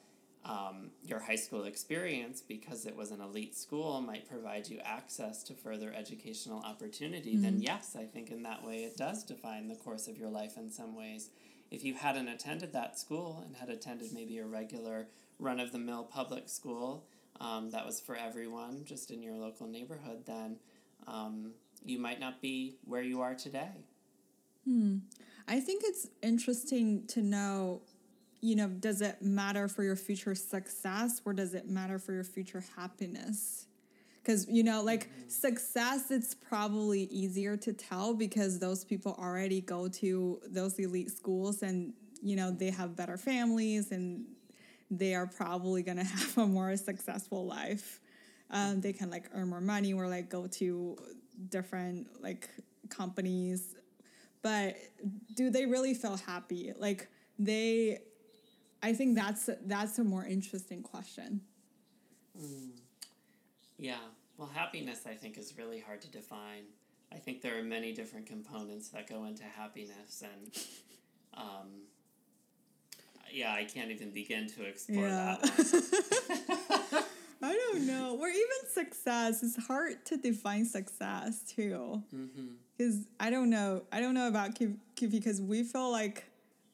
[0.45, 5.43] um, your high school experience because it was an elite school might provide you access
[5.43, 9.75] to further educational opportunity then yes i think in that way it does define the
[9.75, 11.29] course of your life in some ways
[11.71, 15.07] if you hadn't attended that school and had attended maybe a regular
[15.39, 17.05] run of the mill public school
[17.39, 20.57] um, that was for everyone just in your local neighborhood, then
[21.07, 21.51] um,
[21.85, 23.85] you might not be where you are today.
[24.65, 24.97] Hmm.
[25.47, 27.81] I think it's interesting to know,
[28.41, 32.25] you know, does it matter for your future success or does it matter for your
[32.25, 33.66] future happiness?
[34.27, 39.87] Because, you know, like success, it's probably easier to tell because those people already go
[39.87, 44.25] to those elite schools and, you know, they have better families and
[44.91, 48.01] they are probably going to have a more successful life.
[48.49, 50.97] Um, they can like earn more money or like go to
[51.47, 52.49] different like
[52.89, 53.75] companies.
[54.41, 54.75] But
[55.35, 56.73] do they really feel happy?
[56.77, 57.07] Like
[57.39, 57.99] they
[58.83, 61.41] i think that's that's a more interesting question.
[63.77, 63.95] Yeah,
[64.37, 66.63] Well, happiness, I think, is really hard to define.
[67.11, 70.51] I think there are many different components that go into happiness, and
[71.33, 71.67] um,
[73.31, 75.37] yeah, I can't even begin to explore Yeah.
[75.41, 77.05] that.
[77.41, 78.17] I don't know.
[78.19, 79.43] Or even success.
[79.43, 82.01] It's hard to define success too.
[82.13, 82.47] mm-hmm.
[82.77, 83.83] Because I don't know.
[83.91, 86.25] I don't know about Q because we feel like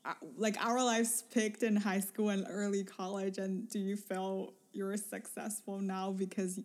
[0.05, 3.37] uh, like our lives picked in high school and early college.
[3.37, 6.59] And do you feel you're successful now because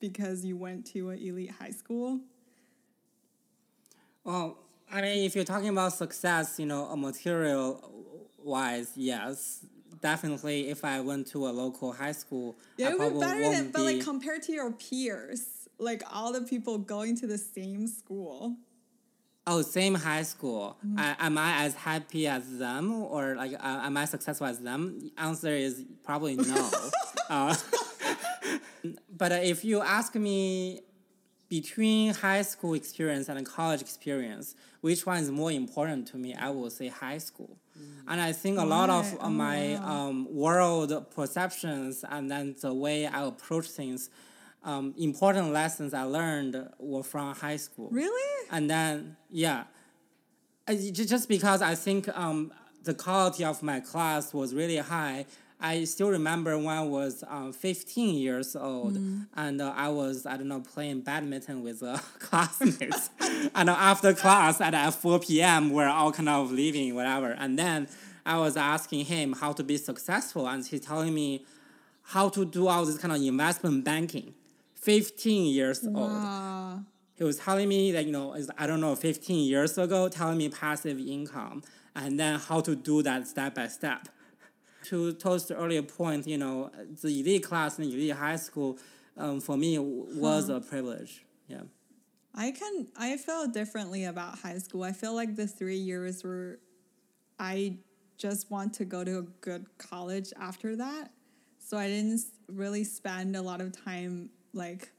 [0.00, 2.20] because you went to an elite high school?
[4.24, 4.58] Well,
[4.90, 9.64] I mean, if you're talking about success, you know, a material wise, yes,
[10.00, 10.68] definitely.
[10.68, 13.70] If I went to a local high school, Yeah, I it would be better than,
[13.70, 18.56] but like compared to your peers, like all the people going to the same school.
[19.46, 20.76] Oh, same high school.
[20.86, 20.98] Mm-hmm.
[20.98, 25.10] I, am I as happy as them, or like uh, am I successful as them?
[25.16, 26.70] Answer is probably no.
[27.30, 27.54] uh,
[29.18, 30.80] but uh, if you ask me
[31.48, 36.34] between high school experience and college experience, which one is more important to me?
[36.34, 37.56] I will say high school.
[38.10, 39.20] And I think a lot of Right.
[39.20, 40.08] uh, Oh, my wow.
[40.08, 44.10] um, world perceptions and then the way I approach things,
[44.64, 48.30] um, important lessons I learned were from high school Really?
[48.50, 49.64] and then yeah
[51.12, 52.52] just because i think um,
[52.84, 55.24] the quality of my class was really high
[55.60, 58.96] i still remember when i was um, 15 years old
[59.36, 63.10] and uh, i was i don't know playing badminton with uh, classmates.
[63.54, 67.30] And uh, after class at, at 4 p.m we're all kind of leaving whatever.
[67.32, 67.88] And then
[68.26, 71.44] i was asking him how to be successful and he's telling me
[72.02, 74.34] how to do all this kind of investment banking.
[74.76, 76.10] 15 years old.
[77.14, 80.38] He was telling me that you know is I don't know 15 years ago telling
[80.38, 81.62] me passive income
[81.94, 84.08] and then how to do that step by step.
[84.88, 86.70] To Toast's earlier point, you know
[87.02, 88.78] the elite class in elite high school
[89.16, 91.24] um, for me was a privilege.
[91.48, 91.62] Yeah.
[92.34, 94.84] I can I feel differently about high school.
[94.84, 96.60] I feel like the three years were
[97.38, 97.78] I
[98.16, 101.10] just want to go to a good college after that.
[101.58, 104.90] So I didn't really spend a lot of time like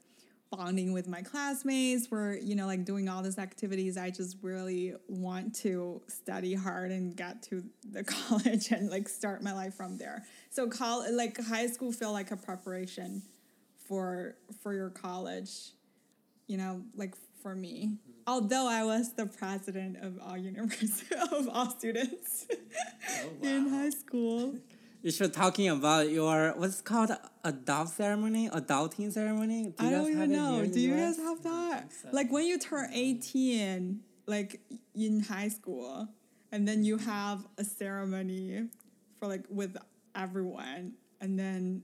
[0.50, 3.96] bonding with my classmates were you know like doing all these activities.
[3.96, 9.42] I just really want to study hard and get to the college and like start
[9.42, 10.24] my life from there.
[10.50, 13.22] So col- like high school feel like a preparation
[13.88, 15.50] for for your college
[16.46, 17.96] you know like for me.
[18.26, 22.46] Although i was the president of all university of all students
[23.24, 24.54] Oh, in high school
[25.02, 27.10] You should talking about your what's called
[27.42, 29.72] adopt ceremony, adulting ceremony.
[29.78, 30.66] Do I don't even know.
[30.66, 31.90] Do you guys have that?
[31.92, 32.08] so.
[32.12, 34.60] Like when you turn 18, like
[34.94, 36.08] in high school,
[36.52, 38.68] and then you have a ceremony
[39.18, 39.76] for like with
[40.14, 41.82] everyone, and then,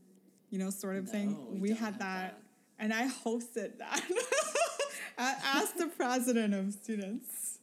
[0.51, 1.37] you know, sort of thing.
[1.53, 2.43] We We had that, that.
[2.79, 4.03] and I hosted that
[5.19, 7.56] as the president of students.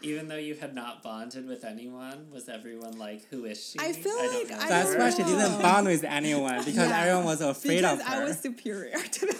[0.00, 3.92] Even though you had not bonded with anyone, was everyone like, "Who is she?" I
[3.92, 7.00] feel don't like know I That's don't why she didn't bond with anyone because Yeah.
[7.00, 8.22] everyone was afraid Because of her.
[8.22, 9.36] I was superior to them.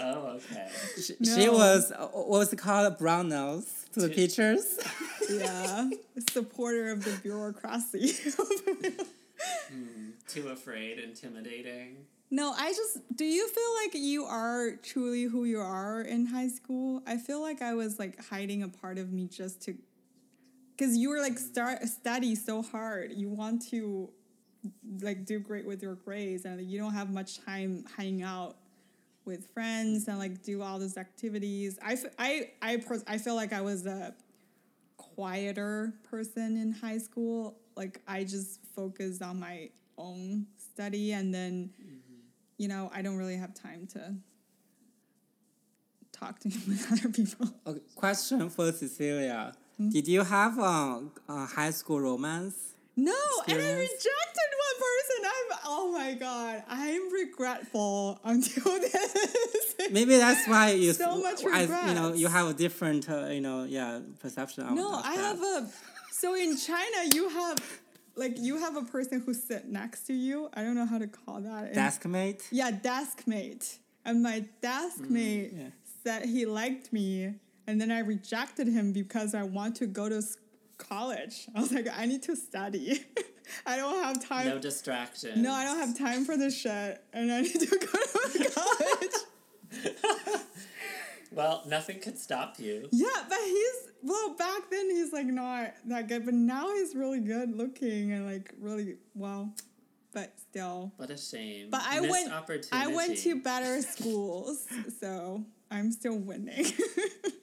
[0.00, 0.68] Oh, okay.
[0.96, 4.78] she, she was uh, what was it called brown nose to the teachers.
[5.30, 5.88] yeah,
[6.30, 8.14] supporter of the bureaucracy.
[10.28, 11.96] Too afraid, intimidating.
[12.30, 16.48] No, I just do you feel like you are truly who you are in high
[16.48, 17.02] school?
[17.06, 19.74] I feel like I was like hiding a part of me just to
[20.76, 23.12] cuz you were like start study so hard.
[23.12, 24.10] You want to
[25.00, 28.56] like do great with your grades and you don't have much time hanging out
[29.24, 31.78] with friends and like do all those activities.
[31.82, 34.14] I I I pers- I feel like I was a
[34.98, 37.58] quieter person in high school.
[37.74, 41.97] Like I just focused on my own study and then mm.
[42.58, 44.14] You know, I don't really have time to
[46.12, 46.48] talk to
[46.92, 47.48] other people.
[47.66, 49.52] Okay, question for Cecilia.
[49.76, 49.90] Hmm?
[49.90, 52.74] Did you have a, a high school romance?
[52.96, 53.14] No,
[53.46, 55.20] and I rejected one person.
[55.24, 59.74] I'm oh my god, I'm regretful until this.
[59.92, 63.40] Maybe that's why you So much I, you know you have a different uh, you
[63.40, 65.22] know yeah perception of No, I that.
[65.22, 65.70] have a.
[66.10, 67.58] So in China, you have
[68.18, 70.50] like you have a person who sit next to you.
[70.54, 71.72] I don't know how to call that.
[71.72, 72.46] Deskmate.
[72.50, 73.78] Yeah, deskmate.
[74.04, 75.68] And my deskmate mm, yeah.
[76.02, 77.34] said he liked me,
[77.66, 80.22] and then I rejected him because I want to go to
[80.78, 81.46] college.
[81.54, 83.04] I was like, I need to study.
[83.66, 84.48] I don't have time.
[84.48, 85.42] No distraction.
[85.42, 87.86] No, I don't have time for this shit, and I need to go
[88.32, 90.40] to college.
[91.32, 92.88] Well, nothing could stop you.
[92.92, 97.20] yeah, but he's well back then he's like not that good, but now he's really
[97.20, 99.52] good looking and like really well.
[100.12, 100.92] but still.
[100.96, 101.68] What a shame.
[101.70, 102.32] But I Missed went.
[102.32, 102.70] Opportunity.
[102.72, 104.66] I went to better schools,
[105.00, 106.66] so I'm still winning.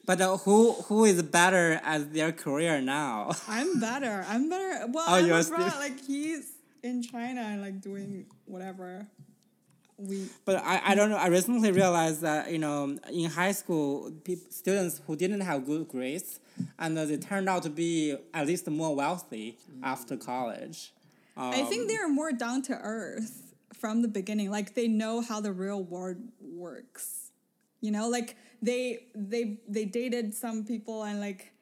[0.06, 3.32] But uh, who who is better at their career now?
[3.48, 4.24] I'm better.
[4.28, 4.86] I'm better.
[4.92, 5.68] Well, Oh, I'm you're abroad.
[5.72, 6.46] still- Like he's
[6.84, 9.08] in China and like doing whatever.
[9.98, 11.16] We But I, I don't know.
[11.16, 14.12] I recently realized that you know in high school,
[14.50, 16.38] students who didn't have good grades,
[16.78, 20.92] and uh, they turned out to be at least more wealthy after college.
[21.36, 24.50] I Um, think they're more down to earth from the beginning.
[24.50, 27.30] Like they know how the real world works.
[27.80, 31.52] You know, like they they they dated some people and like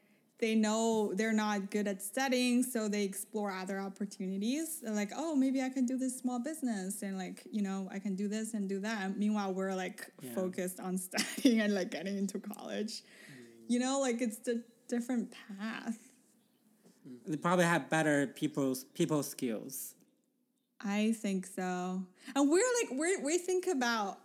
[0.40, 4.80] they know they're not good at studying, so they explore other opportunities.
[4.82, 7.98] They're like, oh, maybe I can do this small business and like, you know, I
[8.00, 9.16] can do this and do that.
[9.16, 10.34] Meanwhile, we're like Yeah.
[10.34, 13.02] focused on studying and like getting into college.
[13.02, 13.04] Mm.
[13.68, 15.98] You know, like it's the different path.
[17.08, 17.18] Mm.
[17.26, 19.94] they probably have better people's people skills.
[20.80, 22.02] I think so.
[22.34, 24.18] And we're like we we think about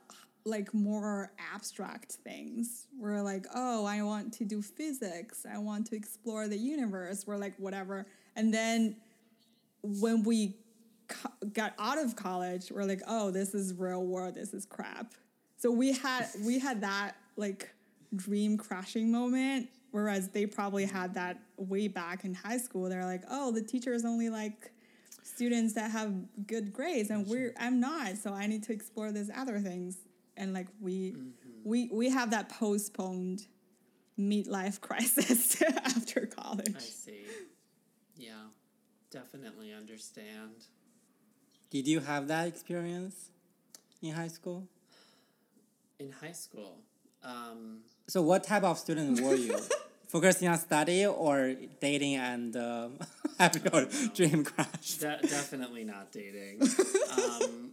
[0.45, 2.87] like more abstract things.
[2.97, 5.45] We're like, "Oh, I want to do physics.
[5.51, 8.07] I want to explore the universe." We're like whatever.
[8.35, 8.95] And then
[9.81, 10.55] when we
[11.07, 14.35] co- got out of college, we're like, "Oh, this is real world.
[14.35, 15.13] This is crap."
[15.57, 17.69] So we had we had that like
[18.15, 22.89] dream crashing moment whereas they probably had that way back in high school.
[22.89, 24.71] They're like, "Oh, the teacher is only like
[25.23, 26.13] students that have
[26.47, 29.97] good grades and we're I'm not so I need to explore these other things
[30.39, 31.15] and like we
[31.63, 33.45] we we have that postponed
[34.17, 36.75] midlife crisis after college.
[36.75, 37.25] I see.
[38.17, 38.31] Yeah,
[39.11, 40.55] definitely understand.
[41.69, 43.29] Did you have that experience
[44.01, 44.67] in high school?
[45.99, 46.79] In high school,
[47.23, 49.59] um, So what type of student were you?
[50.07, 52.97] Focusing on study or dating and um,
[53.37, 53.85] having your
[54.15, 54.95] dream crash?
[54.97, 56.61] de- definitely not dating.
[57.11, 57.71] Um,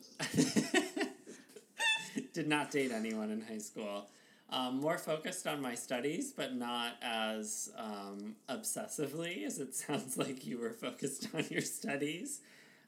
[2.36, 4.10] did not date anyone in high school.
[4.50, 10.46] Um, more focused on my studies, but not as um, obsessively as it sounds like
[10.46, 12.40] you were focused on your studies.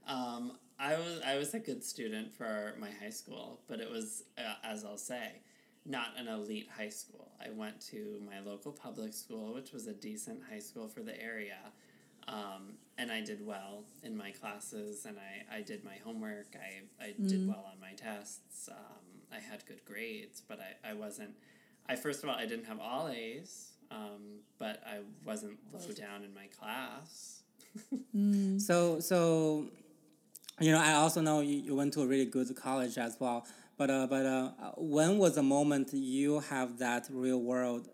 [0.07, 4.25] Um, I was I was a good student for my high school, but it was
[4.37, 5.41] uh, as I'll say,
[5.87, 7.33] not an elite high school.
[7.45, 11.21] I went to my local public school, which was a decent high school for the
[11.21, 11.73] area,
[12.29, 16.55] um, and I did well in my classes, and I, I did my homework.
[16.55, 18.69] I, I did well on my tests.
[19.33, 21.35] I had good grades, but I, I wasn't.
[21.89, 26.25] I first of all I didn't have all A's, um, but I wasn't low down
[26.25, 27.43] in my class.
[28.59, 29.67] So so,
[30.61, 33.47] you know, I also know you, you went to a really good college as well.
[33.77, 37.89] But uh, but uh, when was the moment you have that real world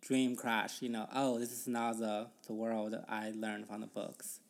[0.00, 0.82] dream crash?
[0.82, 4.40] You know, oh, this is not the the world I learned from the books.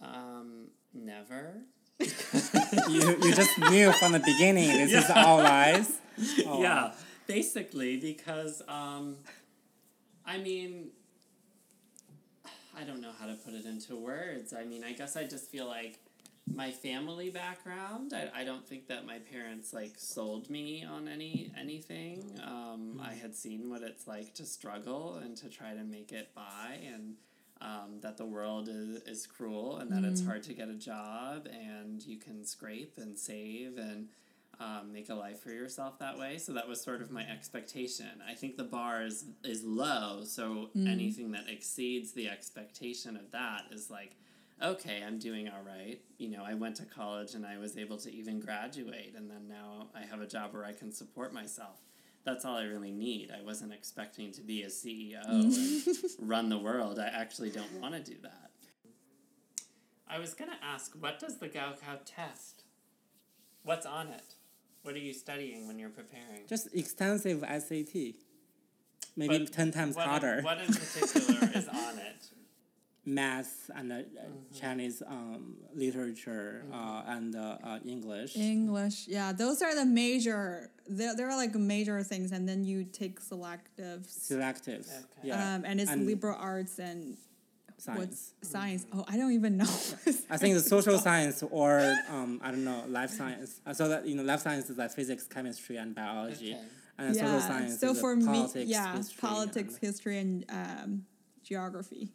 [0.00, 1.62] Um, never.
[2.88, 5.98] You you just knew from the beginning this is all lies.
[6.46, 6.92] Oh, yeah,
[7.26, 9.16] basically because um,
[10.24, 10.88] I mean,
[12.76, 14.52] I don't know how to put it into words.
[14.52, 15.98] I mean, I guess I just feel like
[16.54, 18.12] my family background.
[18.14, 22.38] I, I don't think that my parents like sold me on any anything.
[22.44, 26.34] Um, I had seen what it's like to struggle and to try to make it
[26.34, 27.14] by and.
[27.58, 31.48] Um, that the world is, is cruel and that it's hard to get a job
[31.50, 34.08] and you can scrape and save and
[34.60, 36.36] um, make a life for yourself that way.
[36.36, 38.20] So that was sort of my expectation.
[38.28, 43.62] I think the bar is, is low, so anything that exceeds the expectation of that
[43.72, 44.16] is like,
[44.62, 46.00] okay, I'm doing all right.
[46.18, 49.48] You know, I went to college and I was able to even graduate, and then
[49.48, 51.80] now I have a job where I can support myself.
[52.26, 53.30] That's all I really need.
[53.30, 55.84] I wasn't expecting to be a CEO and
[56.18, 56.98] run the world.
[56.98, 58.50] I actually don't want to do that.
[60.08, 62.64] I was going to ask, what does the Gaokao test?
[63.62, 64.34] What's on it?
[64.82, 66.46] What are you studying when you're preparing?
[66.48, 68.14] Just extensive SAT.
[69.16, 70.42] Maybe But ten times what, harder.
[70.42, 72.28] What in particular is on it?
[73.06, 74.60] Math and uh, Mm-hmm.
[74.60, 78.36] Chinese um, literature uh, and uh, uh, English.
[78.36, 82.82] English yeah those are the major there there are like major things and then you
[82.84, 84.86] take selectives Selective.
[84.88, 85.28] Okay.
[85.28, 85.54] Yeah.
[85.54, 87.16] um, and it's And liberal arts and
[87.78, 87.98] science.
[87.98, 89.64] what's science oh I don't even know
[90.30, 91.78] I think the social science or
[92.10, 93.60] um, I don't know life science.
[93.66, 96.64] Uh, so that you know life science is like physics, chemistry, and biology, Okay.
[96.98, 100.18] and then social science so is for uh, me politics, yeah history, politics and- history
[100.18, 101.04] and um,
[101.44, 102.12] geography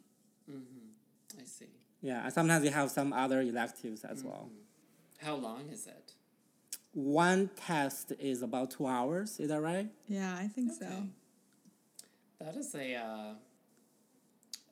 [1.42, 1.66] I see.
[2.00, 4.48] yeah, and sometimes you have some other electives as well.
[5.18, 6.12] How long is it?
[6.94, 9.40] One test is about two hours.
[9.40, 9.88] Is that right?
[10.08, 11.02] yeah I think so Okay.
[12.40, 13.34] That is a uh,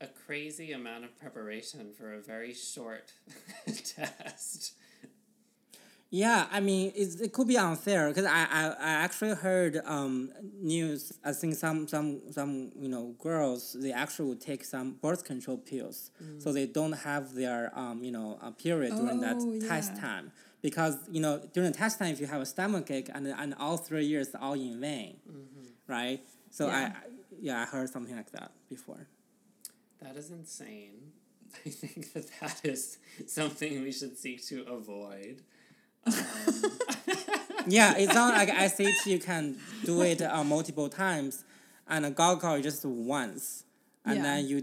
[0.01, 3.13] a crazy amount of preparation for a very short
[3.67, 4.75] test.
[6.13, 10.33] Yeah, I mean, it's, it could be unfair because I, I, I actually heard um,
[10.61, 11.13] news.
[11.25, 15.57] I think some, some some you know girls they actually would take some birth control
[15.59, 19.97] pills, so they don't have their um, you know a period during that Oh, test
[19.97, 20.33] time
[20.63, 23.55] because you know during the test time if you have a stomach ache and and
[23.55, 25.19] all three years all in vain,
[25.87, 26.21] right?
[26.51, 26.93] So Yeah.
[26.93, 27.09] I
[27.41, 29.07] yeah I heard something like that before.
[30.03, 31.13] That is insane.
[31.67, 35.43] I think that that is something we should seek to avoid.
[36.07, 36.13] Um,
[37.67, 41.45] Yeah, it's not like I SAT you can do it uh, multiple times,
[41.87, 43.65] and a Gaokao just once,
[44.05, 44.23] and Yeah.
[44.23, 44.63] then you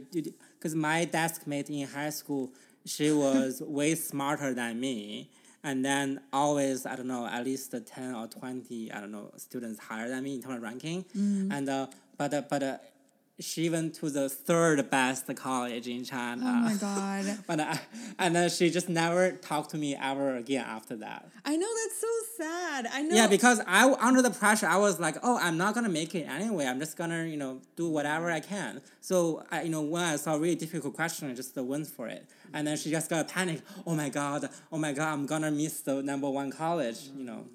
[0.57, 2.51] because my desk mate in high school,
[2.85, 5.29] she was way smarter than me,
[5.63, 9.79] and then always I don't know at least ten or twenty I don't know students
[9.79, 11.53] higher than me in terms of ranking, Mm.
[11.53, 12.93] and uh, but uh, but.
[13.39, 16.41] She went to the third best college in China.
[16.43, 17.37] Oh my god.
[17.47, 17.75] But uh,
[18.17, 21.29] and then she just never talked to me ever again after that.
[21.45, 22.87] I know that's so sad.
[22.91, 23.15] I know.
[23.15, 26.23] Yeah, because I under the pressure, I was like, oh, I'm not gonna make it
[26.23, 26.65] anyway.
[26.65, 28.81] I'm just gonna you know do whatever I can.
[29.01, 32.07] So I you know when I saw a really difficult question, I just went for
[32.07, 32.27] it.
[32.53, 33.61] And then she just got a panic.
[33.85, 34.49] Oh my god!
[34.71, 35.13] Oh my god!
[35.13, 37.01] I'm gonna miss the number one college.
[37.15, 37.45] You know.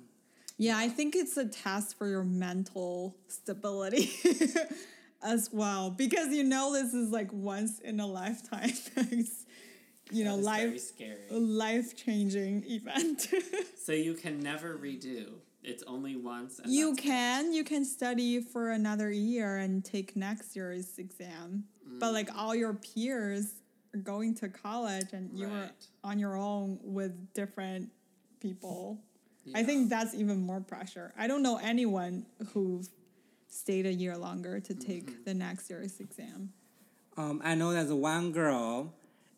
[0.59, 4.13] Yeah, I think it's a test for your mental stability
[5.23, 8.73] as well because you know this is like once in a lifetime.
[10.11, 13.29] You know, that is very life life changing event.
[13.79, 15.27] So you can never redo.
[15.65, 16.59] It's only once.
[16.59, 17.03] And you that's it.
[17.03, 21.65] can you can study for another year and take next year's exam,
[21.99, 22.37] but like mm.
[22.37, 23.55] all your peers
[23.95, 25.71] are going to college and you're Right.
[26.05, 27.91] on your own with different
[28.41, 29.01] people.
[29.55, 31.13] I think that's even more pressure.
[31.19, 32.83] I don't know anyone who
[33.53, 35.25] stayed a year longer to take Mm-hmm.
[35.25, 36.53] the next year's exam.
[37.17, 38.93] Um, I know there's one girl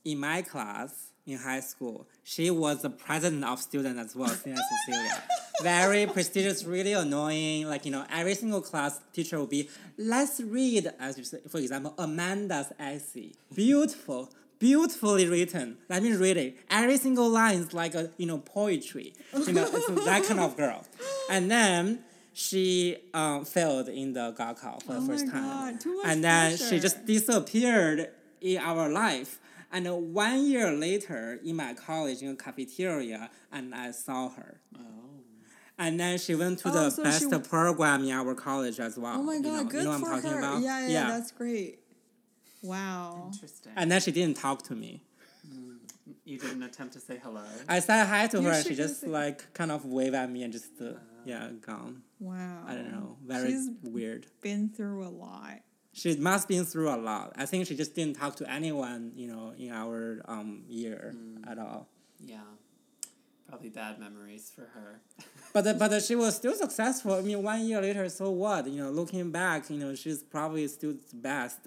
[0.05, 2.07] in my class in high school.
[2.23, 5.23] She was the president of students as well, Senior Cecilia.
[5.63, 7.67] Very prestigious, really annoying.
[7.67, 11.59] Like, you know, every single class teacher will be, let's read, as you say, for
[11.59, 13.33] example, Amanda's essay.
[13.55, 15.79] Beautiful, beautifully written.
[15.89, 16.57] Let me read it.
[16.71, 19.15] Every single line is like a, you know, poetry.
[19.33, 20.85] You know, it's that kind of girl.
[21.31, 22.01] And then
[22.37, 25.43] she um, failed in the Gaokao for the Oh first my time.
[25.73, 28.11] God, too much and then she just disappeared
[28.41, 29.39] in our life.
[29.73, 34.61] And uh, one year later, in my college in a cafeteria, and I saw her.
[34.77, 34.81] Oh.
[35.79, 38.97] And then she went to Oh, the so best she- program in our college as
[38.99, 39.15] well.
[39.19, 40.39] Oh my you god, know, good you know what for I'm talking her.
[40.39, 40.63] about?
[40.63, 41.81] Yeah, yeah, that's great.
[42.63, 43.31] Wow.
[43.33, 43.73] Interesting.
[43.77, 45.03] And then she didn't talk to me.
[46.25, 47.43] you didn't attempt to say hello.
[47.69, 50.31] I said hi to You her, and she just say- like kind of waved at
[50.31, 50.93] me and just uh,
[51.25, 52.03] yeah gone.
[52.21, 52.65] Wow.
[52.67, 54.27] I don't know, very She's weird.
[54.41, 55.61] been through a lot.
[55.93, 57.33] She must been through a lot.
[57.37, 61.49] I think she just didn't talk to anyone, you know, in our um year Mm.
[61.51, 61.89] at all.
[62.21, 62.41] Yeah.
[63.49, 65.01] Probably bad memories for her.
[65.53, 67.15] But uh, but uh, she was still successful.
[67.15, 68.67] I mean, one year later, so what?
[68.67, 71.61] You know, looking back, you know, she's probably still the best.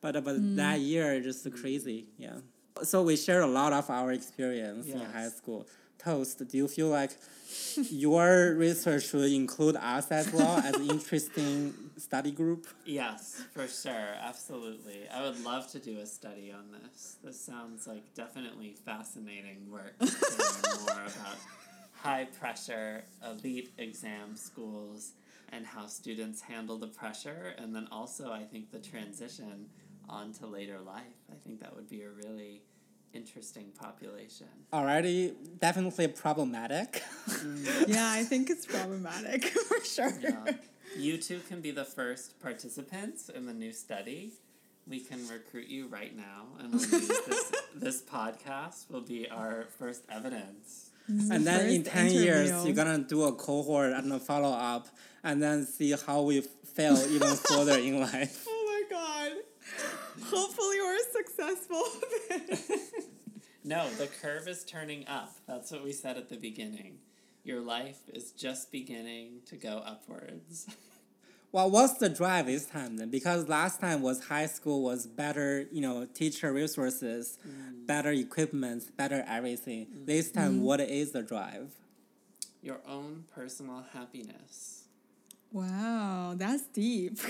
[0.00, 0.54] But uh, but Mm.
[0.56, 2.06] that year, just crazy.
[2.18, 2.36] Yeah.
[2.84, 5.66] So we share a lot of our experience in high school.
[6.04, 6.46] Toast.
[6.48, 7.10] Do you feel like
[7.90, 12.66] your research should include us as well as an interesting study group?
[12.84, 14.14] Yes, for sure.
[14.20, 15.08] Absolutely.
[15.12, 17.16] I would love to do a study on this.
[17.22, 21.36] This sounds like definitely fascinating work to learn more about
[21.92, 25.12] high pressure elite exam schools
[25.50, 29.66] and how students handle the pressure and then also I think the transition
[30.08, 31.02] onto later life.
[31.30, 32.62] I think that would be a really
[33.14, 34.46] interesting population.
[34.72, 37.02] Already, definitely problematic.
[37.28, 37.88] Mm.
[37.88, 40.12] Yeah, I think it's problematic for sure.
[40.20, 40.52] Yeah.
[40.96, 44.32] You two can be the first participants in the new study.
[44.86, 49.66] We can recruit you right now, and we'll use this, this podcast will be our
[49.78, 50.90] first evidence.
[51.08, 54.50] and then in First 10 years, you're going to do a cohort and a follow
[54.52, 54.88] up
[55.22, 58.46] and then see how we fail even further in life.
[58.48, 59.32] Oh my god.
[60.24, 60.51] Hopefully we're
[61.12, 61.84] successful.
[63.64, 65.34] No, the curve is turning up.
[65.46, 66.98] That's what we said at the beginning.
[67.44, 70.66] Your life is just beginning to go upwards.
[71.54, 73.10] Well, what's the drive this time then?
[73.10, 77.86] Because last time was high school was better, you know, teacher resources, mm.
[77.86, 79.86] better equipment, better everything.
[80.06, 80.62] This time, mm-hmm.
[80.62, 81.74] what is the drive?
[82.62, 84.81] Your own personal happiness.
[85.52, 87.18] Wow, that's deep.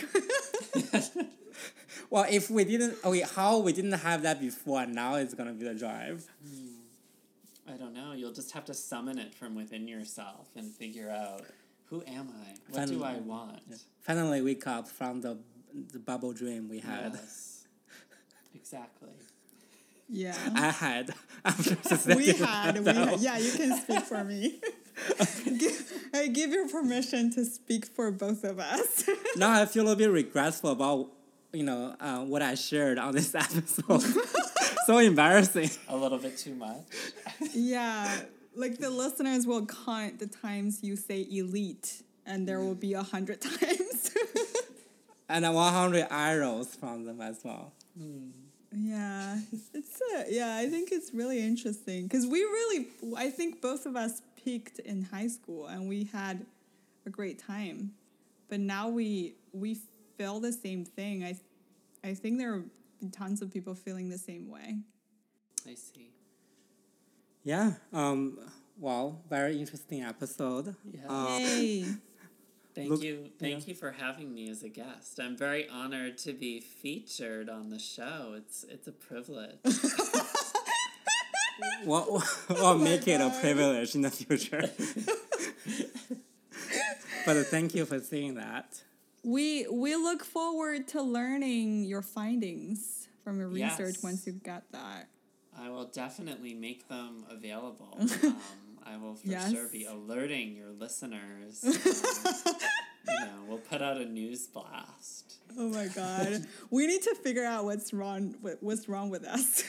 [2.10, 5.52] Well, if we didn't, oh, okay, how we didn't have that before, now it's gonna
[5.52, 6.26] be the drive.
[6.46, 8.12] Hmm, I don't know.
[8.12, 11.42] You'll just have to summon it from within yourself and figure out
[11.86, 12.54] who am I?
[12.68, 13.28] What do I Finally.
[13.28, 13.60] want?
[14.00, 15.38] Finally, wake up from the
[15.92, 17.12] the bubble dream we had.
[17.14, 17.48] Yes.
[18.54, 19.08] Exactly.
[20.08, 20.36] Yeah.
[20.54, 21.14] I had
[21.44, 23.10] after we had, we myself.
[23.10, 23.20] had.
[23.20, 24.60] Yeah, you can speak for me.
[25.58, 29.04] give, I give you permission to speak for both of us.
[29.36, 31.08] now I feel a bit regretful about
[31.52, 34.02] you know uh, what I shared on this episode.
[34.86, 35.70] so embarrassing.
[35.88, 36.84] A little bit too much.
[37.54, 38.22] yeah,
[38.54, 43.02] like the listeners will count the times you say elite, and there will be a
[43.02, 44.12] hundred times.
[45.32, 47.72] And then 100 arrows from them as well.
[48.70, 49.38] yeah,
[49.72, 50.56] it's a, yeah.
[50.56, 55.02] I think it's really interesting because we really, I think both of us peaked in
[55.02, 56.46] high school and we had
[57.06, 57.92] a great time,
[58.48, 59.78] but now we we
[60.16, 61.24] feel the same thing.
[61.24, 61.36] I
[62.04, 62.64] I think there are
[63.10, 64.78] tons of people feeling the same way.
[65.66, 66.10] I see.
[67.42, 67.72] Yeah.
[67.92, 68.38] Um.
[68.78, 70.74] Well, very interesting episode.
[70.84, 71.00] Yeah.
[71.08, 71.84] Uh, Yay!
[72.74, 73.30] Thank Look- you.
[73.38, 73.70] Thank yeah.
[73.70, 75.20] you for having me as a guest.
[75.20, 78.34] I'm very honored to be featured on the show.
[78.36, 79.58] It's it's a privilege.
[81.84, 82.10] what
[82.48, 84.70] what make it a privilege in the future?
[87.26, 88.82] but thank you for saying that.
[89.24, 94.02] We we look forward to learning your findings from your research Yes.
[94.02, 95.08] once you've got that.
[95.58, 97.98] I will definitely make them available.
[98.84, 99.52] Um, I will for Yes.
[99.52, 101.62] sure be alerting your listeners.
[101.64, 101.72] Um,
[103.08, 105.34] you know, we'll put out a news blast.
[105.56, 106.44] Oh my god.
[106.70, 109.62] we need to figure out what's wrong what's wrong with us.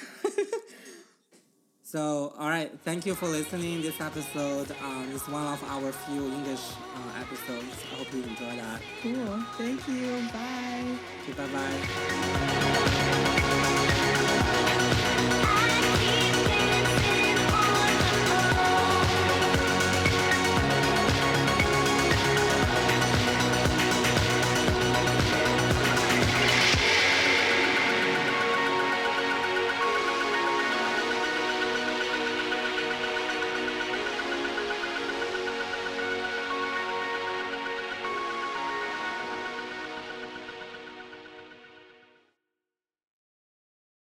[1.93, 3.83] So, all right, thank you for listening.
[3.83, 7.85] This episode um, is one of our few English uh, episodes.
[7.91, 8.81] I hope you enjoy that.
[9.03, 9.37] cool.
[9.59, 10.27] Thank you.
[10.33, 10.97] Bye.
[11.21, 12.49] Okay, bye bye.